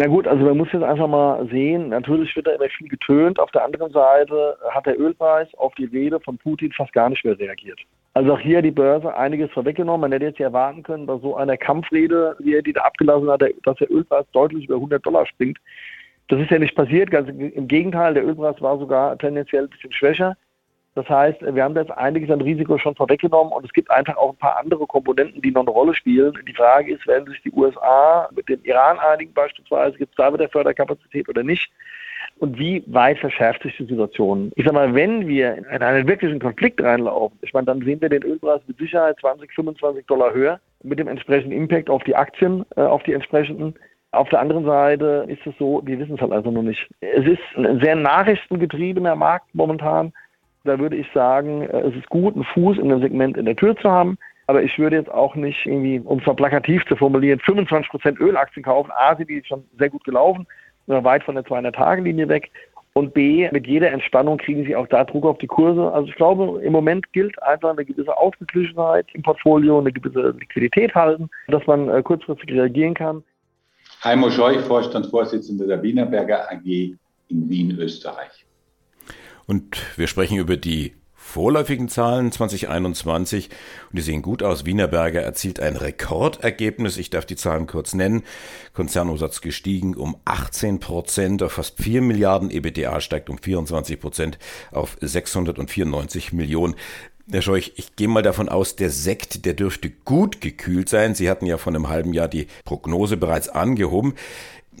Na 0.00 0.06
gut, 0.06 0.28
also 0.28 0.44
man 0.44 0.56
muss 0.56 0.68
jetzt 0.72 0.84
einfach 0.84 1.08
mal 1.08 1.44
sehen, 1.48 1.88
natürlich 1.88 2.36
wird 2.36 2.46
da 2.46 2.52
immer 2.52 2.68
viel 2.68 2.86
getönt. 2.86 3.40
Auf 3.40 3.50
der 3.50 3.64
anderen 3.64 3.90
Seite 3.90 4.56
hat 4.70 4.86
der 4.86 4.96
Ölpreis 4.96 5.52
auf 5.56 5.74
die 5.74 5.86
Rede 5.86 6.20
von 6.20 6.38
Putin 6.38 6.70
fast 6.70 6.92
gar 6.92 7.10
nicht 7.10 7.24
mehr 7.24 7.36
reagiert. 7.36 7.80
Also 8.14 8.34
auch 8.34 8.38
hier 8.38 8.62
die 8.62 8.70
Börse 8.70 9.12
einiges 9.16 9.50
vorweggenommen. 9.50 10.02
Man 10.02 10.12
hätte 10.12 10.26
jetzt 10.26 10.38
ja 10.38 10.46
erwarten 10.46 10.84
können, 10.84 11.04
bei 11.04 11.18
so 11.18 11.34
einer 11.34 11.56
Kampfrede, 11.56 12.36
wie 12.38 12.54
er 12.54 12.62
die 12.62 12.72
da 12.72 12.82
abgelassen 12.82 13.28
hat, 13.28 13.42
dass 13.64 13.76
der 13.78 13.90
Ölpreis 13.90 14.24
deutlich 14.30 14.66
über 14.66 14.76
100 14.76 15.04
Dollar 15.04 15.26
springt. 15.26 15.58
Das 16.28 16.40
ist 16.40 16.52
ja 16.52 16.60
nicht 16.60 16.76
passiert. 16.76 17.10
Ganz 17.10 17.28
im 17.28 17.66
Gegenteil, 17.66 18.14
der 18.14 18.24
Ölpreis 18.24 18.62
war 18.62 18.78
sogar 18.78 19.18
tendenziell 19.18 19.64
ein 19.64 19.70
bisschen 19.70 19.92
schwächer. 19.92 20.36
Das 20.98 21.08
heißt, 21.08 21.42
wir 21.54 21.62
haben 21.62 21.76
da 21.76 21.82
jetzt 21.82 21.92
einiges 21.92 22.28
an 22.28 22.40
Risiko 22.40 22.76
schon 22.76 22.96
vorweggenommen 22.96 23.52
und 23.52 23.64
es 23.64 23.72
gibt 23.72 23.88
einfach 23.88 24.16
auch 24.16 24.32
ein 24.32 24.38
paar 24.38 24.58
andere 24.58 24.84
Komponenten, 24.84 25.40
die 25.40 25.52
noch 25.52 25.60
eine 25.60 25.70
Rolle 25.70 25.94
spielen. 25.94 26.36
Die 26.44 26.52
Frage 26.52 26.92
ist, 26.92 27.06
werden 27.06 27.28
sich 27.28 27.40
die 27.42 27.52
USA 27.52 28.28
mit 28.34 28.48
dem 28.48 28.58
Iran 28.64 28.98
einigen 28.98 29.32
beispielsweise, 29.32 29.96
gibt 29.96 30.10
es 30.10 30.16
da 30.16 30.34
wieder 30.34 30.48
Förderkapazität 30.48 31.28
oder 31.28 31.44
nicht? 31.44 31.70
Und 32.40 32.58
wie 32.58 32.82
weit 32.88 33.20
verschärft 33.20 33.62
sich 33.62 33.76
die 33.76 33.84
Situation? 33.84 34.50
Ich 34.56 34.64
sage 34.64 34.74
mal, 34.74 34.92
wenn 34.92 35.28
wir 35.28 35.58
in 35.58 35.82
einen 35.82 36.08
wirklichen 36.08 36.40
Konflikt 36.40 36.82
reinlaufen, 36.82 37.38
ich 37.42 37.52
meine, 37.52 37.66
dann 37.66 37.80
sehen 37.82 38.00
wir 38.00 38.08
den 38.08 38.24
Ölpreis 38.24 38.60
mit 38.66 38.78
Sicherheit 38.78 39.20
20, 39.20 39.54
25 39.54 40.04
Dollar 40.06 40.34
höher 40.34 40.58
mit 40.82 40.98
dem 40.98 41.06
entsprechenden 41.06 41.56
Impact 41.56 41.90
auf 41.90 42.02
die 42.02 42.16
Aktien, 42.16 42.66
äh, 42.74 42.80
auf 42.80 43.04
die 43.04 43.12
entsprechenden. 43.12 43.76
Auf 44.10 44.28
der 44.30 44.40
anderen 44.40 44.64
Seite 44.64 45.26
ist 45.28 45.46
es 45.46 45.54
so, 45.60 45.80
wir 45.84 45.96
wissen 46.00 46.16
es 46.16 46.20
halt 46.20 46.32
also 46.32 46.50
noch 46.50 46.62
nicht. 46.62 46.90
Es 47.00 47.24
ist 47.24 47.38
ein 47.56 47.78
sehr 47.80 47.94
nachrichtengetriebener 47.94 49.14
Markt 49.14 49.54
momentan. 49.54 50.12
Da 50.68 50.78
würde 50.78 50.96
ich 50.96 51.06
sagen, 51.12 51.62
äh, 51.62 51.80
es 51.80 51.96
ist 51.96 52.08
gut, 52.08 52.34
einen 52.34 52.44
Fuß 52.44 52.78
in 52.78 52.88
dem 52.88 53.00
Segment 53.00 53.36
in 53.36 53.46
der 53.46 53.56
Tür 53.56 53.76
zu 53.76 53.90
haben. 53.90 54.18
Aber 54.46 54.62
ich 54.62 54.78
würde 54.78 54.96
jetzt 54.96 55.10
auch 55.10 55.34
nicht 55.34 55.66
irgendwie, 55.66 56.00
um 56.00 56.20
es 56.20 56.26
mal 56.26 56.34
plakativ 56.34 56.84
zu 56.86 56.96
formulieren, 56.96 57.40
25% 57.40 58.18
Ölaktien 58.18 58.64
kaufen. 58.64 58.90
A, 58.96 59.14
sind 59.14 59.28
die 59.28 59.42
schon 59.44 59.64
sehr 59.78 59.90
gut 59.90 60.04
gelaufen, 60.04 60.46
weit 60.86 61.22
von 61.22 61.34
der 61.34 61.44
200-Tage-Linie 61.44 62.28
weg. 62.28 62.50
Und 62.94 63.12
B, 63.14 63.48
mit 63.52 63.66
jeder 63.66 63.90
Entspannung 63.92 64.38
kriegen 64.38 64.64
sie 64.64 64.74
auch 64.74 64.88
da 64.88 65.04
Druck 65.04 65.26
auf 65.26 65.38
die 65.38 65.46
Kurse. 65.46 65.92
Also 65.92 66.08
ich 66.08 66.14
glaube, 66.14 66.60
im 66.62 66.72
Moment 66.72 67.12
gilt 67.12 67.40
einfach 67.42 67.70
eine 67.70 67.84
gewisse 67.84 68.16
Ausgeglichenheit 68.16 69.06
im 69.12 69.22
Portfolio, 69.22 69.78
eine 69.78 69.92
gewisse 69.92 70.30
Liquidität 70.30 70.94
halten, 70.94 71.28
dass 71.48 71.66
man 71.66 71.88
äh, 71.88 72.02
kurzfristig 72.02 72.50
reagieren 72.50 72.94
kann. 72.94 73.22
Heimo 74.02 74.30
Scheuch, 74.30 74.60
Vorstandsvorsitzender 74.62 75.66
der 75.66 75.82
Wienerberger 75.82 76.50
AG 76.50 76.64
in 76.64 77.48
Wien, 77.48 77.78
Österreich. 77.78 78.47
Und 79.48 79.78
wir 79.96 80.08
sprechen 80.08 80.36
über 80.36 80.58
die 80.58 80.92
vorläufigen 81.14 81.88
Zahlen 81.88 82.30
2021 82.30 83.48
und 83.90 83.98
die 83.98 84.02
sehen 84.02 84.20
gut 84.20 84.42
aus. 84.42 84.66
Wienerberger 84.66 85.22
erzielt 85.22 85.58
ein 85.58 85.76
Rekordergebnis. 85.76 86.98
Ich 86.98 87.08
darf 87.08 87.24
die 87.24 87.34
Zahlen 87.34 87.66
kurz 87.66 87.94
nennen. 87.94 88.24
Konzernumsatz 88.74 89.40
gestiegen 89.40 89.94
um 89.94 90.18
18 90.26 90.80
Prozent 90.80 91.42
auf 91.42 91.52
fast 91.52 91.82
4 91.82 92.02
Milliarden. 92.02 92.50
EBTA 92.50 93.00
steigt 93.00 93.30
um 93.30 93.38
24 93.38 93.98
Prozent 93.98 94.38
auf 94.70 94.98
694 95.00 96.34
Millionen. 96.34 96.74
Herr 97.30 97.42
Scheuch, 97.42 97.72
ich 97.76 97.96
gehe 97.96 98.08
mal 98.08 98.22
davon 98.22 98.48
aus, 98.48 98.76
der 98.76 98.88
Sekt, 98.88 99.44
der 99.44 99.52
dürfte 99.54 99.90
gut 99.90 100.42
gekühlt 100.42 100.90
sein. 100.90 101.14
Sie 101.14 101.28
hatten 101.28 101.44
ja 101.46 101.56
vor 101.56 101.74
einem 101.74 101.88
halben 101.88 102.14
Jahr 102.14 102.28
die 102.28 102.48
Prognose 102.64 103.16
bereits 103.16 103.48
angehoben. 103.50 104.14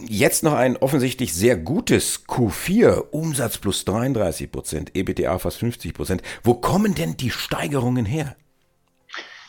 Jetzt 0.06 0.44
noch 0.44 0.52
ein 0.52 0.76
offensichtlich 0.76 1.34
sehr 1.34 1.56
gutes 1.56 2.24
Q4, 2.28 3.10
Umsatz 3.10 3.58
plus 3.58 3.84
33 3.84 4.52
Prozent, 4.52 4.90
EBTA 4.94 5.38
fast 5.38 5.58
50 5.58 5.92
Prozent. 5.92 6.22
Wo 6.44 6.54
kommen 6.54 6.94
denn 6.94 7.16
die 7.16 7.30
Steigerungen 7.30 8.04
her? 8.04 8.36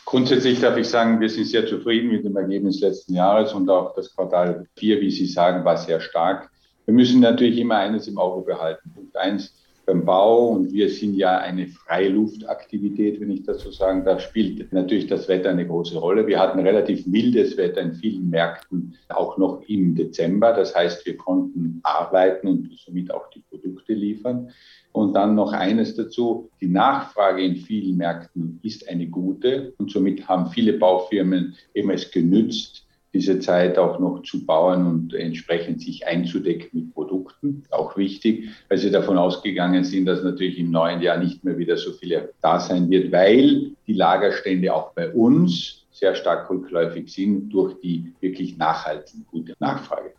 Grundsätzlich 0.06 0.60
darf 0.60 0.76
ich 0.76 0.88
sagen, 0.88 1.20
wir 1.20 1.28
sind 1.28 1.46
sehr 1.46 1.68
zufrieden 1.68 2.10
mit 2.10 2.24
dem 2.24 2.36
Ergebnis 2.36 2.80
letzten 2.80 3.14
Jahres 3.14 3.52
und 3.52 3.70
auch 3.70 3.94
das 3.94 4.12
Quartal 4.12 4.66
4, 4.76 5.00
wie 5.00 5.10
Sie 5.12 5.26
sagen, 5.26 5.64
war 5.64 5.76
sehr 5.76 6.00
stark. 6.00 6.50
Wir 6.84 6.94
müssen 6.94 7.20
natürlich 7.20 7.58
immer 7.58 7.76
eines 7.76 8.08
im 8.08 8.18
Auge 8.18 8.44
behalten. 8.44 8.90
Punkt 8.92 9.16
eins, 9.16 9.54
beim 9.90 10.04
Bau 10.04 10.48
und 10.50 10.72
wir 10.72 10.88
sind 10.88 11.14
ja 11.14 11.38
eine 11.38 11.66
Freiluftaktivität, 11.66 13.20
wenn 13.20 13.32
ich 13.32 13.42
das 13.42 13.60
so 13.60 13.72
sagen 13.72 14.04
darf, 14.04 14.20
spielt 14.20 14.72
natürlich 14.72 15.08
das 15.08 15.26
Wetter 15.26 15.50
eine 15.50 15.66
große 15.66 15.98
Rolle. 15.98 16.28
Wir 16.28 16.38
hatten 16.38 16.60
relativ 16.60 17.06
mildes 17.06 17.56
Wetter 17.56 17.80
in 17.80 17.94
vielen 17.94 18.30
Märkten, 18.30 18.94
auch 19.08 19.36
noch 19.36 19.62
im 19.66 19.96
Dezember. 19.96 20.52
Das 20.52 20.76
heißt, 20.76 21.04
wir 21.06 21.16
konnten 21.16 21.80
arbeiten 21.82 22.46
und 22.46 22.70
somit 22.78 23.12
auch 23.12 23.28
die 23.30 23.40
Produkte 23.40 23.94
liefern. 23.94 24.50
Und 24.92 25.14
dann 25.14 25.34
noch 25.34 25.52
eines 25.52 25.96
dazu, 25.96 26.50
die 26.60 26.68
Nachfrage 26.68 27.42
in 27.42 27.56
vielen 27.56 27.96
Märkten 27.96 28.60
ist 28.62 28.88
eine 28.88 29.08
gute 29.08 29.72
und 29.78 29.90
somit 29.90 30.28
haben 30.28 30.50
viele 30.50 30.74
Baufirmen 30.74 31.56
eben 31.74 31.90
es 31.90 32.10
genützt, 32.10 32.86
diese 33.12 33.40
Zeit 33.40 33.78
auch 33.78 33.98
noch 33.98 34.22
zu 34.22 34.46
bauen 34.46 34.86
und 34.86 35.14
entsprechend 35.14 35.82
sich 35.82 36.06
einzudecken 36.06 36.68
mit 36.72 36.94
Produkten. 36.94 37.64
Auch 37.70 37.96
wichtig, 37.96 38.48
weil 38.68 38.78
sie 38.78 38.90
davon 38.90 39.18
ausgegangen 39.18 39.84
sind, 39.84 40.06
dass 40.06 40.22
natürlich 40.22 40.58
im 40.58 40.70
neuen 40.70 41.02
Jahr 41.02 41.18
nicht 41.18 41.44
mehr 41.44 41.58
wieder 41.58 41.76
so 41.76 41.92
viele 41.92 42.32
da 42.40 42.60
sein 42.60 42.88
wird, 42.90 43.10
weil 43.12 43.72
die 43.86 43.94
Lagerstände 43.94 44.72
auch 44.72 44.92
bei 44.92 45.10
uns 45.10 45.86
sehr 45.90 46.14
stark 46.14 46.48
rückläufig 46.48 47.12
sind 47.12 47.50
durch 47.50 47.78
die 47.80 48.12
wirklich 48.20 48.56
nachhaltige 48.56 49.24
gute 49.30 49.54
Nachfrage. 49.58 50.12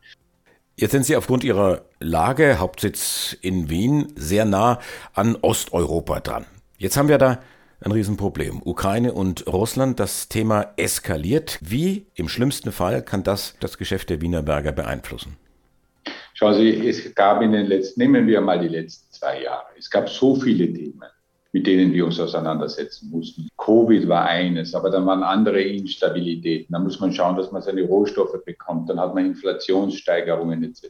Jetzt 0.75 0.91
sind 0.91 1.05
Sie 1.05 1.15
aufgrund 1.15 1.43
Ihrer 1.43 1.81
Lage, 1.99 2.59
Hauptsitz 2.59 3.37
in 3.41 3.69
Wien, 3.69 4.11
sehr 4.15 4.45
nah 4.45 4.79
an 5.13 5.37
Osteuropa 5.41 6.19
dran. 6.19 6.45
Jetzt 6.77 6.97
haben 6.97 7.07
wir 7.07 7.17
da 7.17 7.39
ein 7.83 7.91
Riesenproblem. 7.91 8.61
Ukraine 8.63 9.13
und 9.13 9.47
Russland, 9.47 9.99
das 9.99 10.29
Thema 10.29 10.73
eskaliert. 10.77 11.57
Wie 11.61 12.05
im 12.15 12.29
schlimmsten 12.29 12.71
Fall 12.71 13.01
kann 13.01 13.23
das 13.23 13.55
das 13.59 13.77
Geschäft 13.77 14.09
der 14.09 14.21
Wienerberger 14.21 14.71
beeinflussen? 14.71 15.37
Schauen 16.33 16.55
Sie, 16.55 16.87
es 16.87 17.13
gab 17.15 17.41
in 17.41 17.51
den 17.51 17.67
letzten, 17.67 18.01
nehmen 18.01 18.27
wir 18.27 18.41
mal 18.41 18.59
die 18.59 18.67
letzten 18.67 19.11
zwei 19.13 19.43
Jahre, 19.43 19.67
es 19.77 19.89
gab 19.89 20.09
so 20.09 20.35
viele 20.35 20.71
Themen, 20.73 21.09
mit 21.51 21.67
denen 21.67 21.93
wir 21.93 22.05
uns 22.05 22.19
auseinandersetzen 22.19 23.09
mussten. 23.09 23.47
Covid 23.57 24.07
war 24.07 24.25
eines, 24.25 24.73
aber 24.73 24.89
dann 24.89 25.05
waren 25.05 25.23
andere 25.23 25.61
Instabilitäten. 25.61 26.73
Da 26.73 26.79
muss 26.79 26.99
man 26.99 27.11
schauen, 27.11 27.35
dass 27.35 27.51
man 27.51 27.61
seine 27.61 27.83
Rohstoffe 27.83 28.43
bekommt. 28.45 28.89
Dann 28.89 28.99
hat 28.99 29.13
man 29.13 29.25
Inflationssteigerungen 29.25 30.63
etc. 30.63 30.87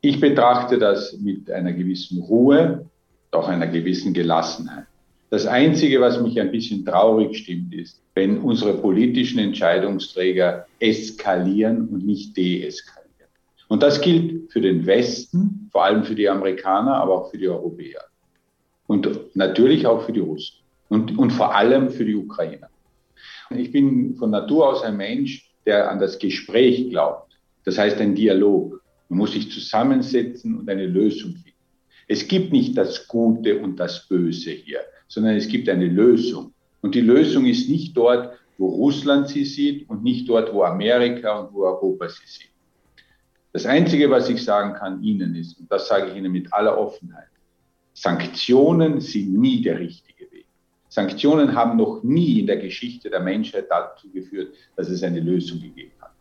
Ich 0.00 0.20
betrachte 0.20 0.78
das 0.78 1.14
mit 1.18 1.50
einer 1.50 1.72
gewissen 1.72 2.22
Ruhe, 2.22 2.86
auch 3.32 3.48
einer 3.48 3.66
gewissen 3.66 4.14
Gelassenheit. 4.14 4.86
Das 5.30 5.46
Einzige, 5.46 6.00
was 6.00 6.20
mich 6.20 6.40
ein 6.40 6.50
bisschen 6.50 6.84
traurig 6.84 7.38
stimmt, 7.38 7.72
ist, 7.72 8.02
wenn 8.14 8.38
unsere 8.38 8.74
politischen 8.74 9.38
Entscheidungsträger 9.38 10.66
eskalieren 10.80 11.88
und 11.88 12.04
nicht 12.04 12.36
deeskalieren. 12.36 13.28
Und 13.68 13.84
das 13.84 14.00
gilt 14.00 14.50
für 14.50 14.60
den 14.60 14.84
Westen, 14.86 15.68
vor 15.70 15.84
allem 15.84 16.02
für 16.02 16.16
die 16.16 16.28
Amerikaner, 16.28 16.96
aber 16.96 17.14
auch 17.14 17.30
für 17.30 17.38
die 17.38 17.48
Europäer. 17.48 18.02
Und 18.88 19.08
natürlich 19.36 19.86
auch 19.86 20.04
für 20.04 20.12
die 20.12 20.18
Russen. 20.18 20.56
Und, 20.88 21.16
und 21.16 21.30
vor 21.30 21.54
allem 21.54 21.90
für 21.90 22.04
die 22.04 22.16
Ukrainer. 22.16 22.68
Ich 23.50 23.70
bin 23.70 24.16
von 24.16 24.30
Natur 24.30 24.70
aus 24.70 24.82
ein 24.82 24.96
Mensch, 24.96 25.48
der 25.64 25.88
an 25.88 26.00
das 26.00 26.18
Gespräch 26.18 26.90
glaubt. 26.90 27.38
Das 27.64 27.78
heißt 27.78 28.00
ein 28.00 28.16
Dialog. 28.16 28.82
Man 29.08 29.20
muss 29.20 29.32
sich 29.32 29.52
zusammensetzen 29.52 30.58
und 30.58 30.68
eine 30.68 30.86
Lösung 30.86 31.34
finden. 31.34 31.50
Es 32.08 32.26
gibt 32.26 32.52
nicht 32.52 32.76
das 32.76 33.06
Gute 33.06 33.60
und 33.60 33.78
das 33.78 34.08
Böse 34.08 34.50
hier 34.50 34.80
sondern 35.10 35.36
es 35.36 35.48
gibt 35.48 35.68
eine 35.68 35.86
Lösung. 35.86 36.54
Und 36.80 36.94
die 36.94 37.00
Lösung 37.00 37.44
ist 37.44 37.68
nicht 37.68 37.94
dort, 37.96 38.38
wo 38.56 38.68
Russland 38.68 39.28
sie 39.28 39.44
sieht 39.44 39.90
und 39.90 40.02
nicht 40.02 40.28
dort, 40.28 40.54
wo 40.54 40.62
Amerika 40.62 41.40
und 41.40 41.52
wo 41.52 41.64
Europa 41.64 42.08
sie 42.08 42.26
sieht. 42.26 42.50
Das 43.52 43.66
Einzige, 43.66 44.08
was 44.08 44.30
ich 44.30 44.42
sagen 44.42 44.74
kann 44.74 45.02
Ihnen 45.02 45.34
ist, 45.34 45.58
und 45.58 45.70
das 45.70 45.88
sage 45.88 46.10
ich 46.10 46.16
Ihnen 46.16 46.30
mit 46.30 46.52
aller 46.52 46.78
Offenheit, 46.78 47.26
Sanktionen 47.92 49.00
sind 49.00 49.34
nie 49.34 49.60
der 49.60 49.80
richtige 49.80 50.30
Weg. 50.30 50.46
Sanktionen 50.88 51.54
haben 51.54 51.76
noch 51.76 52.04
nie 52.04 52.38
in 52.38 52.46
der 52.46 52.58
Geschichte 52.58 53.10
der 53.10 53.20
Menschheit 53.20 53.66
dazu 53.68 54.08
geführt, 54.10 54.54
dass 54.76 54.88
es 54.88 55.02
eine 55.02 55.20
Lösung 55.20 55.60
gegeben 55.60 55.92
hat. 56.00 56.12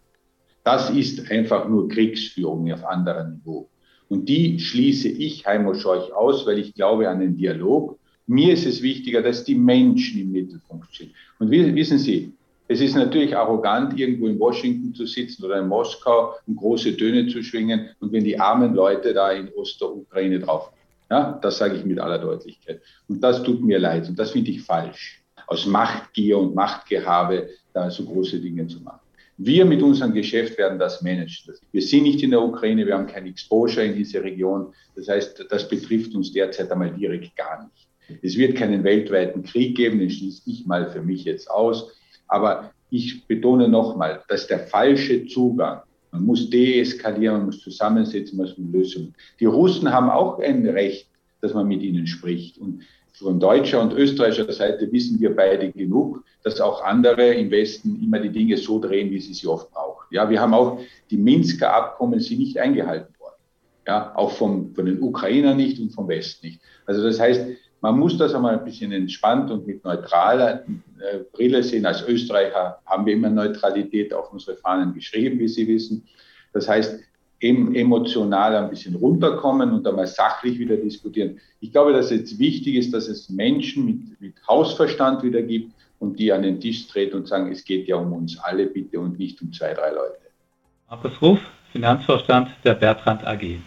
Das 0.63 0.89
ist 0.89 1.29
einfach 1.29 1.69
nur 1.69 1.87
Kriegsführung 1.87 2.71
auf 2.73 2.83
anderem 2.83 3.35
Niveau. 3.35 3.69
Und 4.07 4.27
die 4.27 4.59
schließe 4.59 5.09
ich, 5.09 5.45
Heimo 5.45 5.75
Scheuch, 5.75 6.11
aus, 6.11 6.47
weil 6.47 6.57
ich 6.57 6.73
glaube 6.73 7.07
an 7.07 7.19
den 7.19 7.37
Dialog 7.37 7.98
mir 8.29 8.53
ist 8.53 8.65
es 8.65 8.81
wichtiger, 8.81 9.21
dass 9.21 9.43
die 9.43 9.55
Menschen 9.55 10.21
im 10.21 10.31
Mittelpunkt 10.31 10.93
sind. 10.93 11.11
Und 11.39 11.49
wissen 11.49 11.97
Sie, 11.97 12.31
es 12.67 12.79
ist 12.79 12.95
natürlich 12.95 13.35
arrogant, 13.35 13.99
irgendwo 13.99 14.27
in 14.27 14.39
Washington 14.39 14.93
zu 14.93 15.07
sitzen 15.07 15.43
oder 15.43 15.59
in 15.59 15.67
Moskau 15.67 16.35
und 16.45 16.55
große 16.55 16.95
Töne 16.95 17.27
zu 17.27 17.41
schwingen 17.41 17.89
und 17.99 18.11
wenn 18.11 18.23
die 18.23 18.39
armen 18.39 18.75
Leute 18.75 19.11
da 19.15 19.31
in 19.31 19.49
Ostukraine 19.55 20.39
draufgehen. 20.39 20.77
Ja, 21.09 21.39
das 21.41 21.57
sage 21.57 21.77
ich 21.77 21.85
mit 21.85 21.97
aller 21.97 22.19
Deutlichkeit. 22.19 22.81
Und 23.07 23.19
das 23.21 23.41
tut 23.41 23.63
mir 23.63 23.79
leid 23.79 24.07
und 24.07 24.19
das 24.19 24.29
finde 24.29 24.51
ich 24.51 24.61
falsch. 24.61 25.23
Aus 25.47 25.65
Machtgier 25.65 26.37
und 26.37 26.53
Machtgehabe 26.53 27.49
da 27.73 27.89
so 27.89 28.05
große 28.05 28.39
Dinge 28.39 28.67
zu 28.67 28.79
machen. 28.81 28.99
Wir 29.37 29.65
mit 29.65 29.81
unserem 29.81 30.13
Geschäft 30.13 30.55
werden 30.59 30.77
das 30.77 31.01
managen. 31.01 31.55
Wir 31.71 31.81
sind 31.81 32.03
nicht 32.03 32.21
in 32.21 32.29
der 32.29 32.43
Ukraine, 32.43 32.85
wir 32.85 32.93
haben 32.93 33.07
kein 33.07 33.25
Exposure 33.25 33.83
in 33.83 33.95
diese 33.95 34.21
Region. 34.21 34.71
Das 34.95 35.07
heißt, 35.07 35.47
das 35.49 35.67
betrifft 35.67 36.13
uns 36.13 36.31
derzeit 36.31 36.71
einmal 36.71 36.91
direkt 36.91 37.35
gar 37.35 37.63
nicht. 37.63 37.88
Es 38.21 38.37
wird 38.37 38.55
keinen 38.55 38.83
weltweiten 38.83 39.43
Krieg 39.43 39.75
geben, 39.75 39.99
den 39.99 40.09
schließe 40.09 40.43
ich 40.45 40.65
mal 40.65 40.89
für 40.89 41.01
mich 41.01 41.23
jetzt 41.23 41.49
aus. 41.49 41.91
Aber 42.27 42.71
ich 42.89 43.25
betone 43.27 43.67
nochmal, 43.67 44.23
dass 44.27 44.47
der 44.47 44.59
falsche 44.59 45.25
Zugang. 45.27 45.81
Man 46.11 46.23
muss 46.23 46.49
deeskalieren, 46.49 47.37
man 47.37 47.45
muss 47.47 47.61
zusammensetzen, 47.61 48.37
man 48.37 48.47
muss 48.47 48.57
Lösungen. 48.57 49.15
Die 49.39 49.45
Russen 49.45 49.91
haben 49.91 50.09
auch 50.09 50.39
ein 50.39 50.67
Recht, 50.67 51.07
dass 51.41 51.53
man 51.53 51.67
mit 51.67 51.81
ihnen 51.81 52.07
spricht. 52.07 52.57
Und 52.57 52.81
von 53.13 53.39
deutscher 53.39 53.81
und 53.81 53.93
österreichischer 53.93 54.51
Seite 54.51 54.91
wissen 54.91 55.19
wir 55.19 55.35
beide 55.35 55.71
genug, 55.71 56.23
dass 56.43 56.61
auch 56.61 56.83
andere 56.83 57.33
im 57.33 57.51
Westen 57.51 58.01
immer 58.01 58.19
die 58.19 58.31
Dinge 58.31 58.57
so 58.57 58.79
drehen, 58.79 59.11
wie 59.11 59.19
sie 59.19 59.33
sie 59.33 59.47
oft 59.47 59.69
brauchen. 59.71 60.05
Ja, 60.11 60.29
wir 60.29 60.39
haben 60.39 60.53
auch 60.53 60.79
die 61.11 61.17
Minsker 61.17 61.71
Abkommen 61.73 62.19
sie 62.19 62.37
nicht 62.37 62.57
eingehalten 62.57 63.13
worden. 63.19 63.35
Ja, 63.85 64.15
auch 64.15 64.31
vom, 64.31 64.73
von 64.73 64.85
den 64.85 65.01
Ukrainern 65.01 65.57
nicht 65.57 65.79
und 65.79 65.91
vom 65.91 66.07
Westen 66.07 66.47
nicht. 66.47 66.61
Also 66.85 67.03
das 67.03 67.19
heißt, 67.19 67.45
man 67.81 67.97
muss 67.97 68.17
das 68.17 68.33
einmal 68.33 68.57
ein 68.57 68.65
bisschen 68.65 68.91
entspannt 68.91 69.51
und 69.51 69.65
mit 69.65 69.83
neutraler 69.83 70.65
äh, 70.65 71.19
Brille 71.31 71.63
sehen. 71.63 71.85
Als 71.85 72.05
Österreicher 72.07 72.79
haben 72.85 73.05
wir 73.05 73.13
immer 73.13 73.29
Neutralität 73.29 74.13
auf 74.13 74.31
unsere 74.33 74.57
Fahnen 74.57 74.93
geschrieben, 74.93 75.39
wie 75.39 75.47
Sie 75.47 75.67
wissen. 75.67 76.05
Das 76.53 76.67
heißt, 76.67 76.99
eben 77.39 77.73
emotional 77.75 78.55
ein 78.55 78.69
bisschen 78.69 78.95
runterkommen 78.95 79.71
und 79.71 79.87
einmal 79.87 80.07
sachlich 80.07 80.59
wieder 80.59 80.75
diskutieren. 80.75 81.39
Ich 81.61 81.71
glaube, 81.71 81.93
dass 81.93 82.11
jetzt 82.11 82.37
wichtig 82.37 82.75
ist, 82.75 82.93
dass 82.93 83.07
es 83.07 83.29
Menschen 83.29 83.85
mit, 83.85 84.21
mit 84.21 84.33
Hausverstand 84.47 85.23
wieder 85.23 85.41
gibt 85.41 85.73
und 85.99 86.19
die 86.19 86.31
an 86.33 86.43
den 86.43 86.59
Tisch 86.59 86.87
treten 86.87 87.15
und 87.15 87.27
sagen, 87.27 87.51
es 87.51 87.63
geht 87.63 87.87
ja 87.87 87.95
um 87.95 88.11
uns 88.11 88.37
alle 88.39 88.65
bitte 88.65 88.99
und 88.99 89.17
nicht 89.17 89.41
um 89.41 89.53
zwei, 89.53 89.73
drei 89.73 89.91
Leute. 89.91 90.17
Markus 90.89 91.21
Ruf, 91.21 91.39
Finanzvorstand 91.71 92.49
der 92.65 92.73
Bertrand 92.73 93.25
AG. 93.25 93.59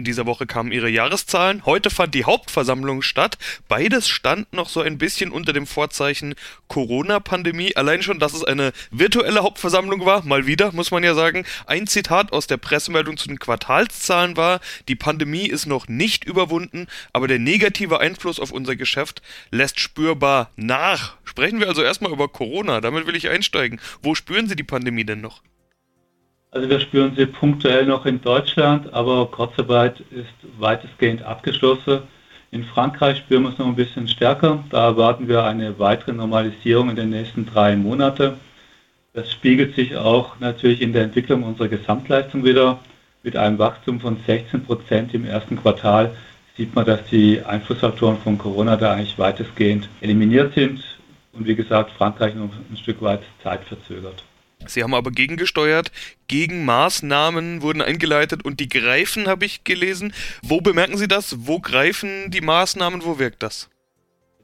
In 0.00 0.04
dieser 0.04 0.24
Woche 0.24 0.46
kamen 0.46 0.72
ihre 0.72 0.88
Jahreszahlen. 0.88 1.66
Heute 1.66 1.90
fand 1.90 2.14
die 2.14 2.24
Hauptversammlung 2.24 3.02
statt. 3.02 3.36
Beides 3.68 4.08
stand 4.08 4.50
noch 4.54 4.70
so 4.70 4.80
ein 4.80 4.96
bisschen 4.96 5.30
unter 5.30 5.52
dem 5.52 5.66
Vorzeichen 5.66 6.36
Corona-Pandemie. 6.68 7.76
Allein 7.76 8.02
schon, 8.02 8.18
dass 8.18 8.32
es 8.32 8.42
eine 8.42 8.72
virtuelle 8.90 9.42
Hauptversammlung 9.42 10.06
war, 10.06 10.24
mal 10.24 10.46
wieder, 10.46 10.72
muss 10.72 10.90
man 10.90 11.04
ja 11.04 11.12
sagen. 11.12 11.44
Ein 11.66 11.86
Zitat 11.86 12.32
aus 12.32 12.46
der 12.46 12.56
Pressemeldung 12.56 13.18
zu 13.18 13.28
den 13.28 13.38
Quartalszahlen 13.38 14.38
war, 14.38 14.60
die 14.88 14.96
Pandemie 14.96 15.46
ist 15.46 15.66
noch 15.66 15.86
nicht 15.86 16.24
überwunden, 16.24 16.86
aber 17.12 17.28
der 17.28 17.38
negative 17.38 18.00
Einfluss 18.00 18.40
auf 18.40 18.52
unser 18.52 18.76
Geschäft 18.76 19.20
lässt 19.50 19.80
spürbar 19.80 20.50
nach. 20.56 21.18
Sprechen 21.24 21.60
wir 21.60 21.68
also 21.68 21.82
erstmal 21.82 22.10
über 22.10 22.28
Corona. 22.28 22.80
Damit 22.80 23.06
will 23.06 23.16
ich 23.16 23.28
einsteigen. 23.28 23.82
Wo 24.00 24.14
spüren 24.14 24.48
Sie 24.48 24.56
die 24.56 24.64
Pandemie 24.64 25.04
denn 25.04 25.20
noch? 25.20 25.42
Also 26.52 26.68
wir 26.68 26.80
spüren 26.80 27.14
sie 27.16 27.26
punktuell 27.26 27.86
noch 27.86 28.06
in 28.06 28.20
Deutschland, 28.20 28.92
aber 28.92 29.26
Kurzarbeit 29.26 30.00
ist 30.10 30.34
weitestgehend 30.58 31.22
abgeschlossen. 31.22 32.00
In 32.50 32.64
Frankreich 32.64 33.18
spüren 33.18 33.44
wir 33.44 33.50
es 33.50 33.58
noch 33.58 33.68
ein 33.68 33.76
bisschen 33.76 34.08
stärker. 34.08 34.64
Da 34.70 34.86
erwarten 34.86 35.28
wir 35.28 35.44
eine 35.44 35.78
weitere 35.78 36.12
Normalisierung 36.12 36.90
in 36.90 36.96
den 36.96 37.10
nächsten 37.10 37.46
drei 37.46 37.76
Monaten. 37.76 38.32
Das 39.12 39.30
spiegelt 39.30 39.76
sich 39.76 39.96
auch 39.96 40.40
natürlich 40.40 40.82
in 40.82 40.92
der 40.92 41.04
Entwicklung 41.04 41.44
unserer 41.44 41.68
Gesamtleistung 41.68 42.44
wieder. 42.44 42.80
Mit 43.22 43.36
einem 43.36 43.58
Wachstum 43.60 44.00
von 44.00 44.16
16 44.26 44.64
Prozent 44.64 45.14
im 45.14 45.24
ersten 45.24 45.56
Quartal 45.56 46.16
sieht 46.56 46.74
man, 46.74 46.84
dass 46.84 47.04
die 47.04 47.40
Einflussfaktoren 47.42 48.18
von 48.18 48.38
Corona 48.38 48.76
da 48.76 48.94
eigentlich 48.94 49.18
weitestgehend 49.20 49.88
eliminiert 50.00 50.54
sind 50.54 50.82
und 51.32 51.46
wie 51.46 51.54
gesagt 51.54 51.92
Frankreich 51.92 52.34
noch 52.34 52.50
ein 52.70 52.76
Stück 52.76 53.00
weit 53.02 53.22
zeitverzögert. 53.44 54.24
Sie 54.66 54.82
haben 54.82 54.94
aber 54.94 55.10
gegengesteuert, 55.10 55.90
Gegenmaßnahmen 56.28 57.62
wurden 57.62 57.82
eingeleitet 57.82 58.44
und 58.44 58.60
die 58.60 58.68
greifen, 58.68 59.26
habe 59.26 59.44
ich 59.44 59.64
gelesen. 59.64 60.12
Wo 60.42 60.60
bemerken 60.60 60.96
Sie 60.96 61.08
das? 61.08 61.46
Wo 61.46 61.60
greifen 61.60 62.30
die 62.30 62.40
Maßnahmen? 62.40 63.04
Wo 63.04 63.18
wirkt 63.18 63.42
das? 63.42 63.68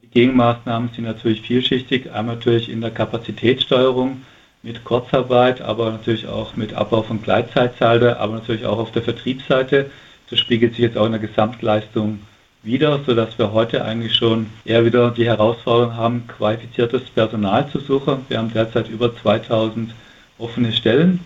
Die 0.02 0.08
Gegenmaßnahmen 0.08 0.90
sind 0.94 1.04
natürlich 1.04 1.42
vielschichtig. 1.42 2.10
Einmal 2.12 2.36
natürlich 2.36 2.68
in 2.68 2.80
der 2.80 2.90
Kapazitätssteuerung 2.90 4.22
mit 4.62 4.82
Kurzarbeit, 4.84 5.60
aber 5.60 5.92
natürlich 5.92 6.26
auch 6.26 6.56
mit 6.56 6.74
Abbau 6.74 7.02
von 7.02 7.22
Gleitzeitsaldo, 7.22 8.14
aber 8.14 8.34
natürlich 8.34 8.66
auch 8.66 8.78
auf 8.78 8.92
der 8.92 9.02
Vertriebsseite. 9.02 9.90
Das 10.28 10.40
spiegelt 10.40 10.72
sich 10.72 10.80
jetzt 10.80 10.96
auch 10.96 11.06
in 11.06 11.12
der 11.12 11.20
Gesamtleistung 11.20 12.20
wieder, 12.64 13.00
sodass 13.06 13.38
wir 13.38 13.52
heute 13.52 13.84
eigentlich 13.84 14.16
schon 14.16 14.46
eher 14.64 14.84
wieder 14.84 15.12
die 15.12 15.26
Herausforderung 15.26 15.94
haben, 15.94 16.26
qualifiziertes 16.26 17.02
Personal 17.10 17.70
zu 17.70 17.78
suchen. 17.78 18.26
Wir 18.28 18.38
haben 18.38 18.52
derzeit 18.52 18.88
über 18.88 19.16
2000 19.16 19.94
offene 20.38 20.72
Stellen. 20.72 21.20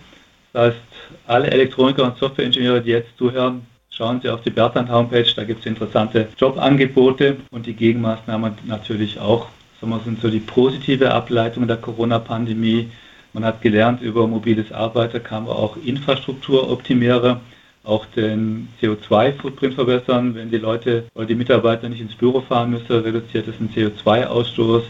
Das 0.53 0.73
heißt, 0.73 0.81
alle 1.27 1.51
Elektroniker 1.51 2.03
und 2.03 2.17
Softwareingenieure, 2.17 2.81
die 2.81 2.91
jetzt 2.91 3.17
zuhören, 3.17 3.65
schauen 3.89 4.21
Sie 4.21 4.29
auf 4.29 4.41
die 4.41 4.49
Bertrand 4.49 4.89
Homepage, 4.89 5.25
da 5.35 5.43
gibt 5.43 5.61
es 5.61 5.65
interessante 5.65 6.27
Jobangebote 6.37 7.37
und 7.51 7.65
die 7.65 7.73
Gegenmaßnahmen 7.73 8.53
natürlich 8.65 9.19
auch. 9.19 9.47
Wir, 9.81 9.99
sind 10.05 10.21
so 10.21 10.29
die 10.29 10.39
positive 10.39 11.11
Ableitung 11.11 11.67
der 11.67 11.77
Corona-Pandemie. 11.77 12.89
Man 13.33 13.43
hat 13.43 13.61
gelernt, 13.61 14.01
über 14.01 14.27
mobiles 14.27 14.71
Arbeiten 14.71 15.23
kann 15.23 15.45
man 15.45 15.53
auch 15.53 15.75
Infrastruktur 15.83 16.69
optimieren, 16.69 17.37
auch 17.83 18.05
den 18.15 18.67
CO2-Footprint 18.79 19.73
verbessern. 19.73 20.35
Wenn 20.35 20.51
die 20.51 20.57
Leute 20.57 21.05
oder 21.15 21.25
die 21.25 21.35
Mitarbeiter 21.35 21.89
nicht 21.89 22.01
ins 22.01 22.13
Büro 22.13 22.41
fahren 22.41 22.69
müssen, 22.69 22.91
reduziert 22.91 23.47
es 23.47 23.57
den 23.57 23.69
CO2-Ausstoß 23.69 24.83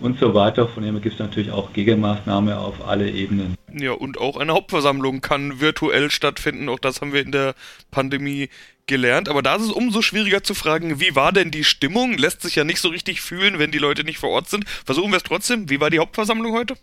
und 0.00 0.18
so 0.18 0.34
weiter. 0.34 0.68
Von 0.68 0.82
dem 0.82 0.94
her 0.94 1.02
gibt 1.02 1.14
es 1.14 1.18
natürlich 1.18 1.50
auch 1.50 1.72
Gegenmaßnahmen 1.72 2.54
auf 2.54 2.86
alle 2.86 3.10
Ebenen. 3.10 3.54
Ja, 3.72 3.92
und 3.92 4.18
auch 4.18 4.36
eine 4.36 4.52
Hauptversammlung 4.52 5.20
kann 5.20 5.60
virtuell 5.60 6.10
stattfinden. 6.10 6.68
Auch 6.68 6.78
das 6.78 7.00
haben 7.00 7.12
wir 7.12 7.22
in 7.22 7.32
der 7.32 7.54
Pandemie 7.90 8.48
gelernt. 8.86 9.28
Aber 9.28 9.42
da 9.42 9.56
ist 9.56 9.62
es 9.62 9.70
umso 9.70 10.02
schwieriger 10.02 10.42
zu 10.42 10.54
fragen, 10.54 11.00
wie 11.00 11.14
war 11.14 11.32
denn 11.32 11.50
die 11.50 11.64
Stimmung? 11.64 12.16
Lässt 12.18 12.42
sich 12.42 12.56
ja 12.56 12.64
nicht 12.64 12.80
so 12.80 12.88
richtig 12.88 13.20
fühlen, 13.20 13.58
wenn 13.58 13.70
die 13.70 13.78
Leute 13.78 14.04
nicht 14.04 14.18
vor 14.18 14.30
Ort 14.30 14.48
sind. 14.48 14.68
Versuchen 14.68 15.10
wir 15.10 15.18
es 15.18 15.22
trotzdem. 15.22 15.70
Wie 15.70 15.80
war 15.80 15.90
die 15.90 15.98
Hauptversammlung 15.98 16.52
heute? 16.52 16.74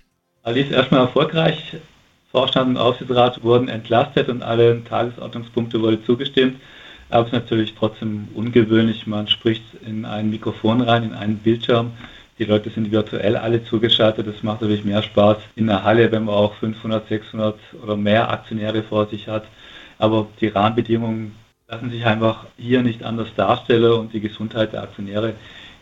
Ali 0.44 0.62
ist 0.62 0.72
erstmal 0.72 1.02
erfolgreich. 1.02 1.76
Vorstand 2.32 2.70
und 2.70 2.78
Aufsichtsrat 2.78 3.44
wurden 3.44 3.68
entlastet 3.68 4.30
und 4.30 4.44
alle 4.44 4.84
Tagesordnungspunkte 4.84 5.82
wurde 5.82 6.04
zugestimmt. 6.04 6.62
Aber 7.10 7.22
es 7.22 7.28
ist 7.28 7.34
natürlich 7.34 7.74
trotzdem 7.78 8.28
ungewöhnlich. 8.34 9.08
Man 9.08 9.28
spricht 9.28 9.64
in 9.86 10.06
ein 10.06 10.30
Mikrofon 10.30 10.82
rein, 10.82 11.04
in 11.04 11.14
einen 11.14 11.38
Bildschirm. 11.38 11.94
Die 12.38 12.44
Leute 12.44 12.70
sind 12.70 12.92
virtuell 12.92 13.38
alle 13.38 13.64
zugeschaltet. 13.64 14.28
Das 14.28 14.44
macht 14.44 14.62
natürlich 14.62 14.84
mehr 14.84 15.02
Spaß 15.02 15.38
in 15.56 15.68
der 15.68 15.84
Halle, 15.84 16.12
wenn 16.12 16.26
man 16.26 16.36
auch 16.36 16.54
500, 16.56 17.08
600 17.08 17.56
oder 17.82 17.96
mehr 17.96 18.30
Aktionäre 18.30 18.84
vor 18.84 19.08
sich 19.08 19.28
hat. 19.28 19.46
Aber 19.98 20.28
die 20.42 20.48
Rahmenbedingungen 20.48 21.36
lassen 21.68 21.90
sich 21.90 22.06
einfach 22.06 22.46
hier 22.58 22.82
nicht 22.82 23.04
anders 23.04 23.30
darstellen 23.36 23.94
und 23.94 24.14
die 24.14 24.20
Gesundheit 24.20 24.74
der 24.74 24.84
Aktionäre 24.84 25.34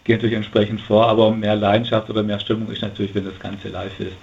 geht 0.03 0.17
natürlich 0.17 0.35
entsprechend 0.35 0.81
vor. 0.81 1.07
Aber 1.07 1.31
mehr 1.31 1.55
Leidenschaft 1.55 2.09
oder 2.11 2.21
mehr 2.21 2.39
Stimmung 2.39 2.69
ist 2.69 2.83
natürlich, 2.83 3.15
wenn 3.15 3.25
das 3.25 3.39
Ganze 3.39 3.69
live 3.69 3.99
ist. 3.99 4.15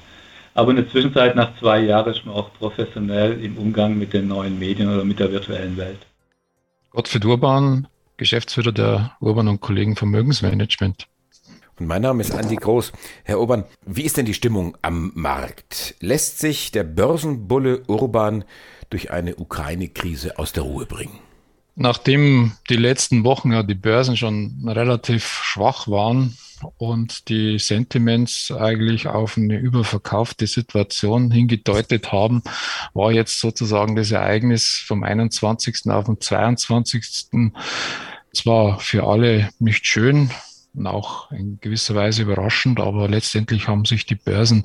Aber 0.54 0.70
in 0.70 0.76
der 0.76 0.88
Zwischenzeit, 0.88 1.34
nach 1.34 1.56
zwei 1.58 1.80
Jahren, 1.80 2.12
ist 2.12 2.24
man 2.26 2.34
auch 2.34 2.52
professionell 2.54 3.42
im 3.42 3.56
Umgang 3.56 3.98
mit 3.98 4.12
den 4.12 4.28
neuen 4.28 4.58
Medien 4.58 4.92
oder 4.92 5.04
mit 5.04 5.18
der 5.18 5.32
virtuellen 5.32 5.76
Welt. 5.76 6.06
Gottfried 6.90 7.24
Urban, 7.24 7.86
Geschäftsführer 8.16 8.72
der 8.72 9.16
Urban 9.20 9.48
und 9.48 9.60
Kollegen 9.60 9.96
Vermögensmanagement. 9.96 11.06
Mein 11.82 12.02
Name 12.02 12.20
ist 12.20 12.34
Andi 12.34 12.56
Groß. 12.56 12.92
Herr 13.24 13.40
Urban, 13.40 13.64
wie 13.86 14.02
ist 14.02 14.18
denn 14.18 14.26
die 14.26 14.34
Stimmung 14.34 14.76
am 14.82 15.12
Markt? 15.14 15.94
Lässt 16.00 16.38
sich 16.38 16.72
der 16.72 16.84
Börsenbulle 16.84 17.84
Urban 17.86 18.44
durch 18.90 19.10
eine 19.10 19.36
Ukraine-Krise 19.36 20.38
aus 20.38 20.52
der 20.52 20.64
Ruhe 20.64 20.84
bringen? 20.84 21.18
Nachdem 21.76 22.52
die 22.68 22.76
letzten 22.76 23.24
Wochen 23.24 23.52
ja 23.52 23.62
die 23.62 23.74
Börsen 23.74 24.18
schon 24.18 24.62
relativ 24.66 25.24
schwach 25.24 25.88
waren 25.88 26.36
und 26.76 27.30
die 27.30 27.58
Sentiments 27.58 28.52
eigentlich 28.52 29.06
auf 29.06 29.38
eine 29.38 29.56
überverkaufte 29.56 30.46
Situation 30.46 31.30
hingedeutet 31.30 32.12
haben, 32.12 32.42
war 32.92 33.10
jetzt 33.10 33.40
sozusagen 33.40 33.96
das 33.96 34.10
Ereignis 34.10 34.84
vom 34.86 35.02
21. 35.02 35.88
auf 35.90 36.04
den 36.04 36.20
22. 36.20 37.52
zwar 38.34 38.78
für 38.80 39.04
alle 39.04 39.48
nicht 39.58 39.86
schön, 39.86 40.30
und 40.74 40.86
auch 40.86 41.30
in 41.32 41.58
gewisser 41.60 41.94
Weise 41.94 42.22
überraschend, 42.22 42.80
aber 42.80 43.08
letztendlich 43.08 43.68
haben 43.68 43.84
sich 43.84 44.06
die 44.06 44.14
Börsen 44.14 44.64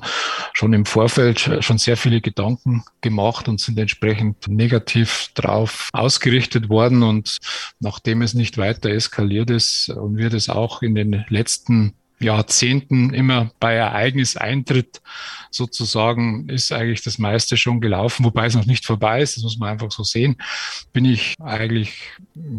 schon 0.52 0.72
im 0.72 0.84
Vorfeld 0.84 1.40
schon 1.60 1.78
sehr 1.78 1.96
viele 1.96 2.20
Gedanken 2.20 2.84
gemacht 3.00 3.48
und 3.48 3.60
sind 3.60 3.78
entsprechend 3.78 4.48
negativ 4.48 5.30
drauf 5.34 5.88
ausgerichtet 5.92 6.68
worden. 6.68 7.02
Und 7.02 7.38
nachdem 7.80 8.22
es 8.22 8.34
nicht 8.34 8.58
weiter 8.58 8.90
eskaliert 8.90 9.50
ist 9.50 9.88
und 9.88 10.16
wir 10.16 10.30
das 10.30 10.48
auch 10.48 10.82
in 10.82 10.94
den 10.94 11.24
letzten 11.28 11.94
Jahrzehnten 12.18 13.12
immer 13.12 13.50
bei 13.60 13.74
Ereigniseintritt 13.74 15.02
sozusagen 15.50 16.48
ist 16.48 16.72
eigentlich 16.72 17.02
das 17.02 17.18
meiste 17.18 17.56
schon 17.56 17.80
gelaufen, 17.80 18.24
wobei 18.24 18.46
es 18.46 18.54
noch 18.54 18.66
nicht 18.66 18.86
vorbei 18.86 19.22
ist, 19.22 19.36
das 19.36 19.44
muss 19.44 19.58
man 19.58 19.70
einfach 19.70 19.90
so 19.90 20.02
sehen, 20.02 20.36
bin 20.92 21.04
ich 21.04 21.34
eigentlich 21.42 22.02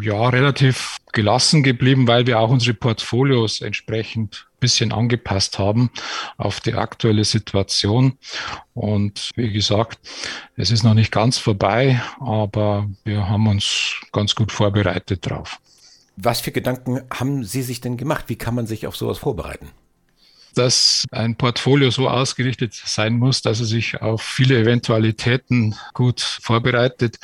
ja 0.01 0.29
relativ 0.29 0.97
gelassen 1.13 1.63
geblieben, 1.63 2.07
weil 2.07 2.27
wir 2.27 2.39
auch 2.39 2.49
unsere 2.49 2.73
Portfolios 2.73 3.61
entsprechend 3.61 4.47
bisschen 4.59 4.91
angepasst 4.91 5.59
haben 5.59 5.91
auf 6.37 6.59
die 6.59 6.73
aktuelle 6.73 7.25
Situation. 7.25 8.17
Und 8.73 9.31
wie 9.35 9.51
gesagt, 9.51 9.99
es 10.55 10.71
ist 10.71 10.83
noch 10.83 10.93
nicht 10.93 11.11
ganz 11.11 11.37
vorbei, 11.37 12.01
aber 12.19 12.87
wir 13.03 13.29
haben 13.29 13.47
uns 13.47 14.01
ganz 14.11 14.33
gut 14.35 14.51
vorbereitet 14.51 15.29
drauf. 15.29 15.59
Was 16.19 16.41
für 16.41 16.51
Gedanken 16.51 17.01
haben 17.13 17.43
Sie 17.43 17.61
sich 17.61 17.79
denn 17.79 17.95
gemacht? 17.95 18.25
Wie 18.27 18.37
kann 18.37 18.55
man 18.55 18.65
sich 18.65 18.87
auf 18.87 18.97
sowas 18.97 19.19
vorbereiten? 19.19 19.69
Dass 20.57 21.05
ein 21.11 21.35
Portfolio 21.35 21.91
so 21.91 22.09
ausgerichtet 22.09 22.73
sein 22.73 23.17
muss, 23.17 23.41
dass 23.41 23.59
er 23.59 23.65
sich 23.65 24.01
auf 24.01 24.21
viele 24.21 24.59
Eventualitäten 24.59 25.75
gut 25.93 26.21
vorbereitet. 26.21 27.17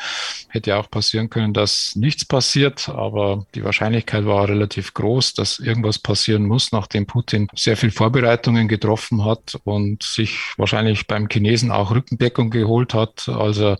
Hätte 0.49 0.77
auch 0.77 0.89
passieren 0.89 1.29
können, 1.29 1.53
dass 1.53 1.95
nichts 1.95 2.25
passiert, 2.25 2.89
aber 2.89 3.45
die 3.55 3.63
Wahrscheinlichkeit 3.63 4.25
war 4.25 4.47
relativ 4.47 4.93
groß, 4.93 5.33
dass 5.33 5.59
irgendwas 5.59 5.99
passieren 5.99 6.45
muss, 6.45 6.71
nachdem 6.71 7.05
Putin 7.05 7.47
sehr 7.55 7.77
viel 7.77 7.91
Vorbereitungen 7.91 8.67
getroffen 8.67 9.25
hat 9.25 9.57
und 9.63 10.03
sich 10.03 10.37
wahrscheinlich 10.57 11.07
beim 11.07 11.27
Chinesen 11.29 11.71
auch 11.71 11.91
Rückendeckung 11.91 12.49
geholt 12.51 12.93
hat, 12.93 13.27
als 13.29 13.57
er 13.57 13.79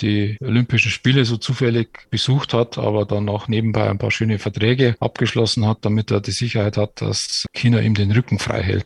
die 0.00 0.36
Olympischen 0.40 0.90
Spiele 0.90 1.24
so 1.24 1.36
zufällig 1.36 2.08
besucht 2.10 2.54
hat, 2.54 2.78
aber 2.78 3.04
dann 3.04 3.28
auch 3.28 3.48
nebenbei 3.48 3.88
ein 3.88 3.98
paar 3.98 4.10
schöne 4.10 4.38
Verträge 4.38 4.96
abgeschlossen 5.00 5.66
hat, 5.66 5.84
damit 5.84 6.10
er 6.10 6.20
die 6.20 6.30
Sicherheit 6.30 6.76
hat, 6.76 7.00
dass 7.00 7.46
China 7.52 7.80
ihm 7.80 7.94
den 7.94 8.12
Rücken 8.12 8.38
frei 8.38 8.62
hält. 8.62 8.85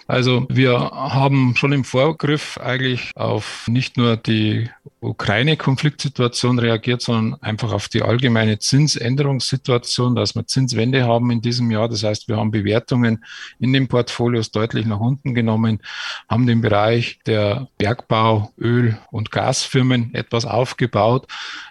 Also 0.11 0.45
wir 0.49 0.73
haben 0.77 1.55
schon 1.55 1.71
im 1.71 1.85
Vorgriff 1.85 2.57
eigentlich 2.57 3.11
auf 3.15 3.65
nicht 3.69 3.95
nur 3.95 4.17
die 4.17 4.69
Ukraine-Konfliktsituation 4.99 6.59
reagiert, 6.59 7.01
sondern 7.01 7.41
einfach 7.41 7.71
auf 7.71 7.87
die 7.87 8.01
allgemeine 8.01 8.59
Zinsänderungssituation, 8.59 10.13
dass 10.13 10.35
wir 10.35 10.45
Zinswende 10.45 11.05
haben 11.05 11.31
in 11.31 11.41
diesem 11.41 11.71
Jahr. 11.71 11.87
Das 11.87 12.03
heißt, 12.03 12.27
wir 12.27 12.35
haben 12.35 12.51
Bewertungen 12.51 13.23
in 13.57 13.71
den 13.71 13.87
Portfolios 13.87 14.51
deutlich 14.51 14.85
nach 14.85 14.99
unten 14.99 15.33
genommen, 15.33 15.79
haben 16.27 16.45
den 16.45 16.59
Bereich 16.59 17.19
der 17.25 17.69
Bergbau, 17.77 18.51
Öl- 18.59 18.97
und 19.11 19.31
Gasfirmen 19.31 20.13
etwas 20.13 20.43
aufgebaut. 20.43 21.25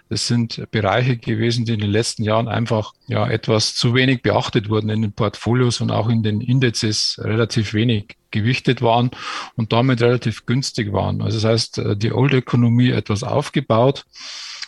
Das 0.08 0.26
sind 0.26 0.66
Bereiche 0.70 1.18
gewesen, 1.18 1.66
die 1.66 1.74
in 1.74 1.80
den 1.80 1.90
letzten 1.90 2.24
Jahren 2.24 2.48
einfach 2.48 2.94
ja 3.06 3.28
etwas 3.28 3.74
zu 3.74 3.94
wenig 3.94 4.22
beachtet 4.22 4.70
wurden 4.70 4.88
in 4.88 5.02
den 5.02 5.12
Portfolios 5.12 5.82
und 5.82 5.90
auch 5.92 6.08
in 6.08 6.22
den 6.22 6.40
Indizes 6.40 7.20
relativ 7.22 7.74
wenig 7.74 8.16
gewichtet 8.30 8.82
waren 8.82 9.10
und 9.56 9.72
damit 9.72 10.02
relativ 10.02 10.46
günstig 10.46 10.92
waren. 10.92 11.22
Also 11.22 11.38
das 11.38 11.50
heißt, 11.50 11.78
äh, 11.78 11.96
die 11.96 12.12
Old 12.12 12.34
Economy 12.34 12.90
etwas 12.90 13.22
aufgebaut 13.22 14.04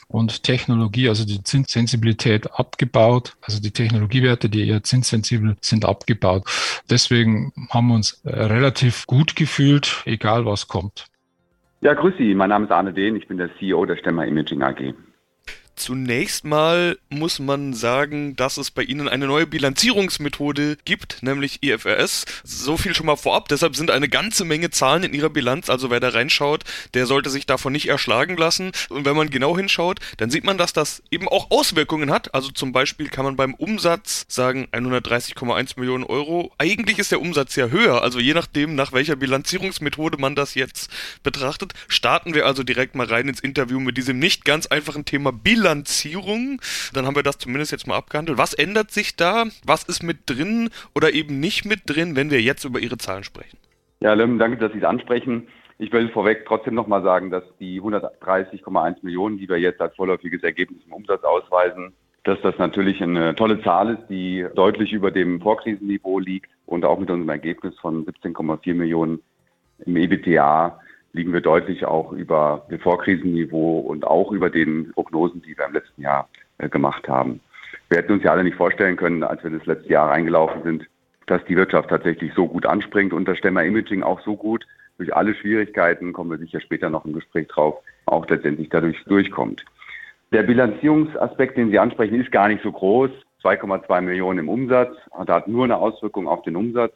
und 0.08 0.42
Technologie, 0.42 1.08
also 1.08 1.24
die 1.24 1.42
Zinssensibilität 1.42 2.52
abgebaut, 2.58 3.34
also 3.40 3.60
die 3.60 3.70
Technologiewerte, 3.70 4.48
die 4.48 4.68
eher 4.68 4.82
zinssensibel 4.82 5.56
sind, 5.60 5.84
abgebaut. 5.84 6.44
Deswegen 6.90 7.52
haben 7.70 7.88
wir 7.88 7.94
uns 7.94 8.20
äh, 8.24 8.30
relativ 8.30 9.06
gut 9.06 9.34
gefühlt, 9.36 10.02
egal 10.04 10.44
was 10.44 10.68
kommt. 10.68 11.06
Ja, 11.80 11.94
grüß 11.94 12.14
Sie, 12.16 12.34
mein 12.34 12.50
Name 12.50 12.66
ist 12.66 12.70
Arne 12.70 12.92
Dehn, 12.92 13.16
ich 13.16 13.26
bin 13.26 13.38
der 13.38 13.50
CEO 13.58 13.84
der 13.86 13.96
Stemmer 13.96 14.26
Imaging 14.26 14.62
AG. 14.62 14.94
Zunächst 15.74 16.44
mal 16.44 16.98
muss 17.08 17.38
man 17.38 17.74
sagen, 17.74 18.36
dass 18.36 18.56
es 18.56 18.70
bei 18.70 18.82
Ihnen 18.82 19.08
eine 19.08 19.26
neue 19.26 19.46
Bilanzierungsmethode 19.46 20.76
gibt, 20.84 21.22
nämlich 21.22 21.62
IFRS. 21.62 22.24
So 22.44 22.76
viel 22.76 22.94
schon 22.94 23.06
mal 23.06 23.16
vorab. 23.16 23.48
Deshalb 23.48 23.74
sind 23.74 23.90
eine 23.90 24.08
ganze 24.08 24.44
Menge 24.44 24.70
Zahlen 24.70 25.02
in 25.02 25.14
Ihrer 25.14 25.30
Bilanz. 25.30 25.70
Also 25.70 25.90
wer 25.90 26.00
da 26.00 26.10
reinschaut, 26.10 26.64
der 26.94 27.06
sollte 27.06 27.30
sich 27.30 27.46
davon 27.46 27.72
nicht 27.72 27.88
erschlagen 27.88 28.36
lassen. 28.36 28.72
Und 28.90 29.04
wenn 29.04 29.16
man 29.16 29.30
genau 29.30 29.56
hinschaut, 29.56 30.00
dann 30.18 30.30
sieht 30.30 30.44
man, 30.44 30.58
dass 30.58 30.72
das 30.72 31.02
eben 31.10 31.28
auch 31.28 31.50
Auswirkungen 31.50 32.10
hat. 32.10 32.34
Also 32.34 32.50
zum 32.50 32.72
Beispiel 32.72 33.08
kann 33.08 33.24
man 33.24 33.36
beim 33.36 33.54
Umsatz 33.54 34.24
sagen 34.28 34.68
130,1 34.72 35.78
Millionen 35.78 36.04
Euro. 36.04 36.52
Eigentlich 36.58 36.98
ist 36.98 37.10
der 37.10 37.20
Umsatz 37.20 37.56
ja 37.56 37.68
höher. 37.68 38.02
Also 38.02 38.20
je 38.20 38.34
nachdem, 38.34 38.74
nach 38.74 38.92
welcher 38.92 39.16
Bilanzierungsmethode 39.16 40.18
man 40.18 40.34
das 40.34 40.54
jetzt 40.54 40.90
betrachtet, 41.22 41.72
starten 41.88 42.34
wir 42.34 42.46
also 42.46 42.62
direkt 42.62 42.94
mal 42.94 43.06
rein 43.06 43.28
ins 43.28 43.40
Interview 43.40 43.80
mit 43.80 43.96
diesem 43.96 44.18
nicht 44.18 44.44
ganz 44.44 44.66
einfachen 44.66 45.04
Thema 45.04 45.32
Bilanzierung. 45.62 46.60
Dann 46.92 47.06
haben 47.06 47.14
wir 47.14 47.22
das 47.22 47.38
zumindest 47.38 47.70
jetzt 47.72 47.86
mal 47.86 47.96
abgehandelt. 47.96 48.36
Was 48.36 48.52
ändert 48.52 48.90
sich 48.90 49.16
da? 49.16 49.44
Was 49.64 49.84
ist 49.84 50.02
mit 50.02 50.28
drin 50.28 50.70
oder 50.94 51.12
eben 51.12 51.38
nicht 51.38 51.64
mit 51.64 51.82
drin, 51.86 52.16
wenn 52.16 52.30
wir 52.30 52.40
jetzt 52.40 52.64
über 52.64 52.80
Ihre 52.80 52.98
Zahlen 52.98 53.22
sprechen? 53.22 53.58
Ja, 54.00 54.14
Lim, 54.14 54.38
danke, 54.38 54.58
dass 54.58 54.72
Sie 54.72 54.78
es 54.78 54.84
ansprechen. 54.84 55.46
Ich 55.78 55.92
will 55.92 56.08
vorweg 56.08 56.44
trotzdem 56.46 56.74
nochmal 56.74 57.02
sagen, 57.02 57.30
dass 57.30 57.44
die 57.60 57.80
130,1 57.80 58.96
Millionen, 59.02 59.38
die 59.38 59.48
wir 59.48 59.58
jetzt 59.58 59.80
als 59.80 59.94
vorläufiges 59.94 60.42
Ergebnis 60.42 60.80
im 60.86 60.92
Umsatz 60.92 61.22
ausweisen, 61.22 61.92
dass 62.24 62.40
das 62.42 62.58
natürlich 62.58 63.00
eine 63.02 63.34
tolle 63.34 63.62
Zahl 63.62 63.94
ist, 63.94 64.08
die 64.08 64.44
deutlich 64.54 64.92
über 64.92 65.10
dem 65.10 65.40
Vorkrisenniveau 65.40 66.18
liegt 66.18 66.50
und 66.66 66.84
auch 66.84 66.98
mit 66.98 67.10
unserem 67.10 67.28
Ergebnis 67.28 67.78
von 67.80 68.04
17,4 68.04 68.74
Millionen 68.74 69.20
im 69.86 69.96
EBTA 69.96 70.80
liegen 71.12 71.32
wir 71.32 71.40
deutlich 71.40 71.84
auch 71.84 72.12
über 72.12 72.66
dem 72.70 72.80
Vorkrisenniveau 72.80 73.80
und 73.80 74.06
auch 74.06 74.32
über 74.32 74.50
den 74.50 74.92
Prognosen, 74.92 75.42
die 75.42 75.56
wir 75.56 75.66
im 75.66 75.74
letzten 75.74 76.02
Jahr 76.02 76.28
äh, 76.58 76.68
gemacht 76.68 77.08
haben. 77.08 77.40
Wir 77.88 77.98
hätten 77.98 78.12
uns 78.12 78.22
ja 78.22 78.32
alle 78.32 78.44
nicht 78.44 78.56
vorstellen 78.56 78.96
können, 78.96 79.22
als 79.22 79.42
wir 79.42 79.50
das 79.50 79.66
letzte 79.66 79.90
Jahr 79.90 80.10
reingelaufen 80.10 80.62
sind, 80.62 80.86
dass 81.26 81.44
die 81.44 81.56
Wirtschaft 81.56 81.90
tatsächlich 81.90 82.32
so 82.34 82.48
gut 82.48 82.66
anspringt 82.66 83.12
und 83.12 83.26
das 83.28 83.38
Stemmer 83.38 83.64
Imaging 83.64 84.02
auch 84.02 84.20
so 84.20 84.36
gut 84.36 84.66
durch 84.98 85.14
alle 85.14 85.34
Schwierigkeiten, 85.34 86.12
kommen 86.12 86.30
wir 86.30 86.38
sicher 86.38 86.60
später 86.60 86.90
noch 86.90 87.04
im 87.04 87.12
Gespräch 87.12 87.48
drauf, 87.48 87.76
auch 88.06 88.26
letztendlich 88.28 88.68
dadurch 88.68 89.02
durchkommt. 89.04 89.64
Der 90.32 90.42
Bilanzierungsaspekt, 90.42 91.58
den 91.58 91.70
Sie 91.70 91.78
ansprechen, 91.78 92.20
ist 92.20 92.32
gar 92.32 92.48
nicht 92.48 92.62
so 92.62 92.72
groß. 92.72 93.10
2,2 93.42 94.00
Millionen 94.00 94.38
im 94.40 94.48
Umsatz. 94.48 94.96
Und 95.10 95.28
hat 95.28 95.48
nur 95.48 95.64
eine 95.64 95.76
Auswirkung 95.76 96.26
auf 96.26 96.42
den 96.42 96.56
Umsatz, 96.56 96.94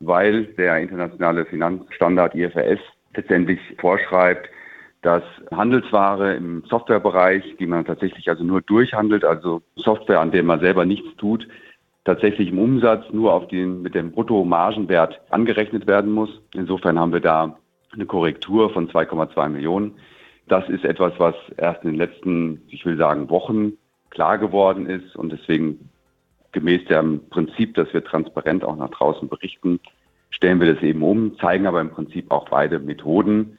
weil 0.00 0.44
der 0.44 0.78
internationale 0.78 1.44
Finanzstandard 1.44 2.34
IFRS 2.34 2.80
letztendlich 3.16 3.60
vorschreibt, 3.78 4.48
dass 5.02 5.22
Handelsware 5.50 6.34
im 6.34 6.64
Softwarebereich, 6.68 7.56
die 7.58 7.66
man 7.66 7.84
tatsächlich 7.84 8.28
also 8.30 8.42
nur 8.42 8.62
durchhandelt, 8.62 9.24
also 9.24 9.62
Software, 9.76 10.20
an 10.20 10.30
der 10.30 10.42
man 10.42 10.60
selber 10.60 10.86
nichts 10.86 11.14
tut, 11.16 11.46
tatsächlich 12.04 12.48
im 12.48 12.58
Umsatz 12.58 13.04
nur 13.12 13.32
auf 13.32 13.48
den, 13.48 13.82
mit 13.82 13.94
dem 13.94 14.12
Bruttomargenwert 14.12 15.20
angerechnet 15.30 15.86
werden 15.86 16.10
muss. 16.12 16.40
Insofern 16.54 16.98
haben 16.98 17.12
wir 17.12 17.20
da 17.20 17.58
eine 17.92 18.06
Korrektur 18.06 18.70
von 18.70 18.88
2,2 18.88 19.48
Millionen. 19.48 19.94
Das 20.48 20.68
ist 20.68 20.84
etwas, 20.84 21.12
was 21.18 21.34
erst 21.56 21.84
in 21.84 21.90
den 21.90 21.98
letzten, 21.98 22.62
ich 22.68 22.84
will 22.84 22.96
sagen, 22.96 23.30
Wochen 23.30 23.74
klar 24.10 24.38
geworden 24.38 24.86
ist 24.86 25.16
und 25.16 25.32
deswegen 25.32 25.90
gemäß 26.52 26.84
dem 26.86 27.28
Prinzip, 27.30 27.74
dass 27.74 27.92
wir 27.92 28.04
transparent 28.04 28.64
auch 28.64 28.76
nach 28.76 28.90
draußen 28.90 29.28
berichten, 29.28 29.80
stellen 30.34 30.60
wir 30.60 30.74
das 30.74 30.82
eben 30.82 31.02
um, 31.02 31.38
zeigen 31.38 31.66
aber 31.66 31.80
im 31.80 31.90
Prinzip 31.90 32.30
auch 32.30 32.48
beide 32.48 32.80
Methoden. 32.80 33.58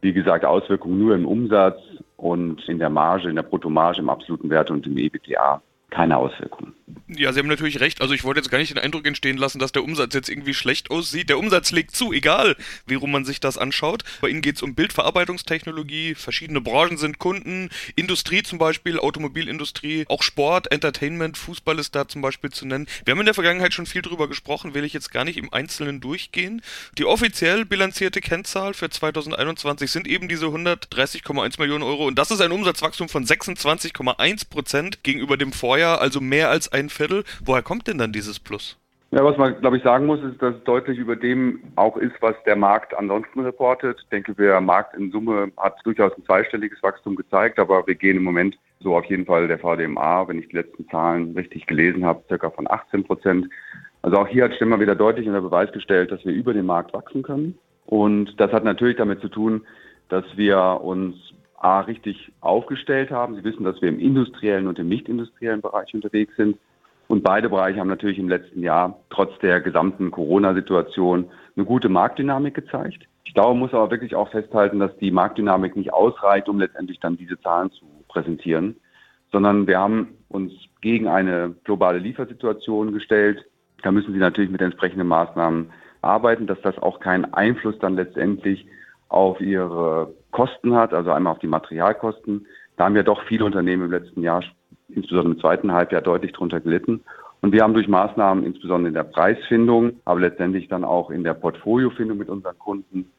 Wie 0.00 0.12
gesagt, 0.12 0.44
Auswirkungen 0.44 0.98
nur 0.98 1.14
im 1.14 1.26
Umsatz 1.26 1.78
und 2.16 2.66
in 2.68 2.78
der 2.78 2.90
Marge, 2.90 3.28
in 3.28 3.36
der 3.36 3.42
Bruttomarge, 3.42 4.00
im 4.00 4.08
absoluten 4.08 4.50
Wert 4.50 4.70
und 4.70 4.86
im 4.86 4.96
EBTA 4.96 5.62
keine 5.90 6.16
Auswirkungen. 6.16 6.74
Ja, 7.06 7.32
Sie 7.32 7.38
haben 7.38 7.48
natürlich 7.48 7.80
recht. 7.80 8.00
Also 8.00 8.14
ich 8.14 8.24
wollte 8.24 8.40
jetzt 8.40 8.50
gar 8.50 8.58
nicht 8.58 8.70
den 8.70 8.78
Eindruck 8.78 9.06
entstehen 9.06 9.36
lassen, 9.36 9.58
dass 9.58 9.72
der 9.72 9.84
Umsatz 9.84 10.14
jetzt 10.14 10.28
irgendwie 10.28 10.54
schlecht 10.54 10.90
aussieht. 10.90 11.28
Der 11.28 11.38
Umsatz 11.38 11.70
legt 11.70 11.94
zu, 11.94 12.12
egal 12.12 12.56
wie 12.86 12.94
rum 12.94 13.10
man 13.10 13.24
sich 13.24 13.40
das 13.40 13.58
anschaut. 13.58 14.04
Bei 14.20 14.28
Ihnen 14.28 14.42
geht 14.42 14.56
es 14.56 14.62
um 14.62 14.74
Bildverarbeitungstechnologie, 14.74 16.14
verschiedene 16.14 16.60
Branchen 16.60 16.96
sind 16.96 17.18
Kunden, 17.18 17.68
Industrie 17.94 18.42
zum 18.42 18.58
Beispiel, 18.58 18.98
Automobilindustrie, 18.98 20.06
auch 20.08 20.22
Sport, 20.22 20.72
Entertainment, 20.72 21.36
Fußball 21.36 21.78
ist 21.78 21.94
da 21.94 22.08
zum 22.08 22.22
Beispiel 22.22 22.50
zu 22.50 22.66
nennen. 22.66 22.86
Wir 23.04 23.12
haben 23.12 23.20
in 23.20 23.26
der 23.26 23.34
Vergangenheit 23.34 23.74
schon 23.74 23.86
viel 23.86 24.02
drüber 24.02 24.28
gesprochen, 24.28 24.74
will 24.74 24.84
ich 24.84 24.92
jetzt 24.92 25.12
gar 25.12 25.24
nicht 25.24 25.36
im 25.36 25.52
Einzelnen 25.52 26.00
durchgehen. 26.00 26.62
Die 26.98 27.04
offiziell 27.04 27.64
bilanzierte 27.64 28.20
Kennzahl 28.20 28.74
für 28.74 28.88
2021 28.88 29.90
sind 29.90 30.08
eben 30.08 30.28
diese 30.28 30.46
130,1 30.46 31.60
Millionen 31.60 31.84
Euro 31.84 32.06
und 32.06 32.18
das 32.18 32.30
ist 32.30 32.40
ein 32.40 32.52
Umsatzwachstum 32.52 33.08
von 33.08 33.26
26,1 33.26 34.48
Prozent 34.48 35.02
gegenüber 35.02 35.36
dem 35.36 35.52
Vorjahr, 35.52 36.00
also 36.00 36.20
mehr 36.20 36.50
als 36.50 36.72
ein 36.72 36.83
Viertel. 36.88 37.24
Woher 37.44 37.62
kommt 37.62 37.86
denn 37.86 37.98
dann 37.98 38.12
dieses 38.12 38.40
Plus? 38.40 38.78
Ja, 39.10 39.24
was 39.24 39.36
man, 39.36 39.60
glaube 39.60 39.76
ich, 39.76 39.84
sagen 39.84 40.06
muss, 40.06 40.20
ist, 40.24 40.42
dass 40.42 40.56
es 40.56 40.64
deutlich 40.64 40.98
über 40.98 41.14
dem 41.14 41.60
auch 41.76 41.96
ist, 41.96 42.14
was 42.20 42.34
der 42.46 42.56
Markt 42.56 42.96
ansonsten 42.98 43.40
reportet. 43.40 44.00
Ich 44.02 44.08
denke, 44.08 44.34
der 44.34 44.60
Markt 44.60 44.96
in 44.96 45.12
Summe 45.12 45.52
hat 45.56 45.76
durchaus 45.84 46.12
ein 46.16 46.24
zweistelliges 46.24 46.82
Wachstum 46.82 47.14
gezeigt, 47.14 47.60
aber 47.60 47.86
wir 47.86 47.94
gehen 47.94 48.16
im 48.16 48.24
Moment 48.24 48.58
so 48.80 48.96
auf 48.96 49.04
jeden 49.04 49.24
Fall 49.24 49.46
der 49.46 49.60
VDMA, 49.60 50.26
wenn 50.26 50.40
ich 50.40 50.48
die 50.48 50.56
letzten 50.56 50.88
Zahlen 50.88 51.32
richtig 51.36 51.66
gelesen 51.66 52.04
habe, 52.04 52.24
circa 52.26 52.50
von 52.50 52.68
18 52.68 53.04
Prozent. 53.04 53.48
Also 54.02 54.18
auch 54.18 54.26
hier 54.26 54.44
hat 54.44 54.54
Stemmer 54.56 54.80
wieder 54.80 54.96
deutlich 54.96 55.28
unter 55.28 55.42
Beweis 55.42 55.70
gestellt, 55.70 56.10
dass 56.10 56.24
wir 56.24 56.32
über 56.32 56.52
den 56.52 56.66
Markt 56.66 56.92
wachsen 56.92 57.22
können. 57.22 57.56
Und 57.86 58.38
das 58.40 58.50
hat 58.50 58.64
natürlich 58.64 58.96
damit 58.96 59.20
zu 59.20 59.28
tun, 59.28 59.64
dass 60.08 60.24
wir 60.36 60.80
uns 60.82 61.14
A, 61.56 61.80
richtig 61.80 62.32
aufgestellt 62.40 63.10
haben. 63.10 63.36
Sie 63.36 63.44
wissen, 63.44 63.64
dass 63.64 63.80
wir 63.80 63.88
im 63.88 63.98
industriellen 63.98 64.66
und 64.66 64.78
im 64.78 64.88
nicht-industriellen 64.88 65.62
Bereich 65.62 65.94
unterwegs 65.94 66.34
sind. 66.36 66.58
Und 67.08 67.22
beide 67.22 67.48
Bereiche 67.48 67.80
haben 67.80 67.88
natürlich 67.88 68.18
im 68.18 68.28
letzten 68.28 68.62
Jahr 68.62 68.98
trotz 69.10 69.38
der 69.40 69.60
gesamten 69.60 70.10
Corona-Situation 70.10 71.30
eine 71.56 71.64
gute 71.66 71.88
Marktdynamik 71.88 72.54
gezeigt. 72.54 73.06
Ich 73.24 73.34
glaube, 73.34 73.50
man 73.50 73.60
muss 73.60 73.74
aber 73.74 73.90
wirklich 73.90 74.14
auch 74.14 74.30
festhalten, 74.30 74.78
dass 74.78 74.96
die 74.98 75.10
Marktdynamik 75.10 75.76
nicht 75.76 75.92
ausreicht, 75.92 76.48
um 76.48 76.58
letztendlich 76.58 77.00
dann 77.00 77.16
diese 77.16 77.40
Zahlen 77.40 77.70
zu 77.72 77.84
präsentieren, 78.08 78.76
sondern 79.32 79.66
wir 79.66 79.78
haben 79.78 80.16
uns 80.28 80.52
gegen 80.80 81.08
eine 81.08 81.54
globale 81.64 81.98
Liefersituation 81.98 82.92
gestellt. 82.92 83.44
Da 83.82 83.90
müssen 83.90 84.12
Sie 84.12 84.18
natürlich 84.18 84.50
mit 84.50 84.62
entsprechenden 84.62 85.08
Maßnahmen 85.08 85.70
arbeiten, 86.00 86.46
dass 86.46 86.60
das 86.62 86.78
auch 86.78 87.00
keinen 87.00 87.32
Einfluss 87.34 87.78
dann 87.78 87.96
letztendlich 87.96 88.66
auf 89.08 89.40
ihre 89.40 90.14
Kosten 90.30 90.74
hat, 90.74 90.92
also 90.92 91.10
einmal 91.12 91.32
auf 91.32 91.38
die 91.38 91.46
Materialkosten. 91.46 92.46
Da 92.76 92.84
haben 92.84 92.96
ja 92.96 93.02
doch 93.02 93.22
viele 93.24 93.44
Unternehmen 93.44 93.84
im 93.84 93.90
letzten 93.90 94.22
Jahr 94.22 94.42
insbesondere 94.96 95.34
im 95.34 95.40
zweiten 95.40 95.72
Halbjahr 95.72 96.02
deutlich 96.02 96.32
darunter 96.32 96.60
gelitten. 96.60 97.00
Und 97.40 97.52
wir 97.52 97.62
haben 97.62 97.74
durch 97.74 97.88
Maßnahmen, 97.88 98.44
insbesondere 98.44 98.88
in 98.88 98.94
der 98.94 99.04
Preisfindung, 99.04 100.00
aber 100.04 100.20
letztendlich 100.20 100.68
dann 100.68 100.84
auch 100.84 101.10
in 101.10 101.24
der 101.24 101.34
Portfoliofindung 101.34 102.16
mit 102.16 102.28
unseren 102.28 102.58
Kunden, 102.58 103.10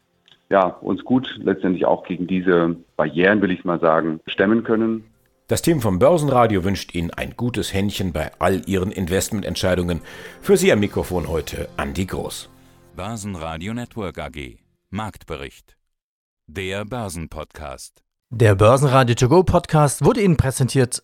ja, 0.49 0.65
uns 0.65 1.03
gut 1.03 1.39
letztendlich 1.43 1.85
auch 1.85 2.03
gegen 2.03 2.27
diese 2.27 2.75
Barrieren, 2.97 3.41
will 3.41 3.51
ich 3.51 3.65
mal 3.65 3.79
sagen, 3.79 4.19
stemmen 4.27 4.63
können. 4.63 5.03
Das 5.47 5.61
Team 5.61 5.79
vom 5.79 5.99
Börsenradio 5.99 6.63
wünscht 6.63 6.95
Ihnen 6.95 7.11
ein 7.11 7.35
gutes 7.37 7.71
Händchen 7.71 8.13
bei 8.13 8.31
all 8.39 8.63
Ihren 8.65 8.91
Investmententscheidungen. 8.91 10.01
Für 10.41 10.57
Sie 10.57 10.71
am 10.71 10.79
Mikrofon 10.79 11.27
heute 11.27 11.69
Andi 11.77 12.05
Groß. 12.05 12.49
Börsenradio 12.95 13.75
Network 13.75 14.17
AG. 14.17 14.57
Marktbericht. 14.89 15.77
Der 16.47 16.83
Börsenpodcast. 16.85 18.01
Der 18.31 18.55
Börsenradio 18.55 19.13
To 19.15 19.29
Go 19.29 19.43
Podcast 19.43 20.03
wurde 20.03 20.21
Ihnen 20.21 20.35
präsentiert 20.35 21.03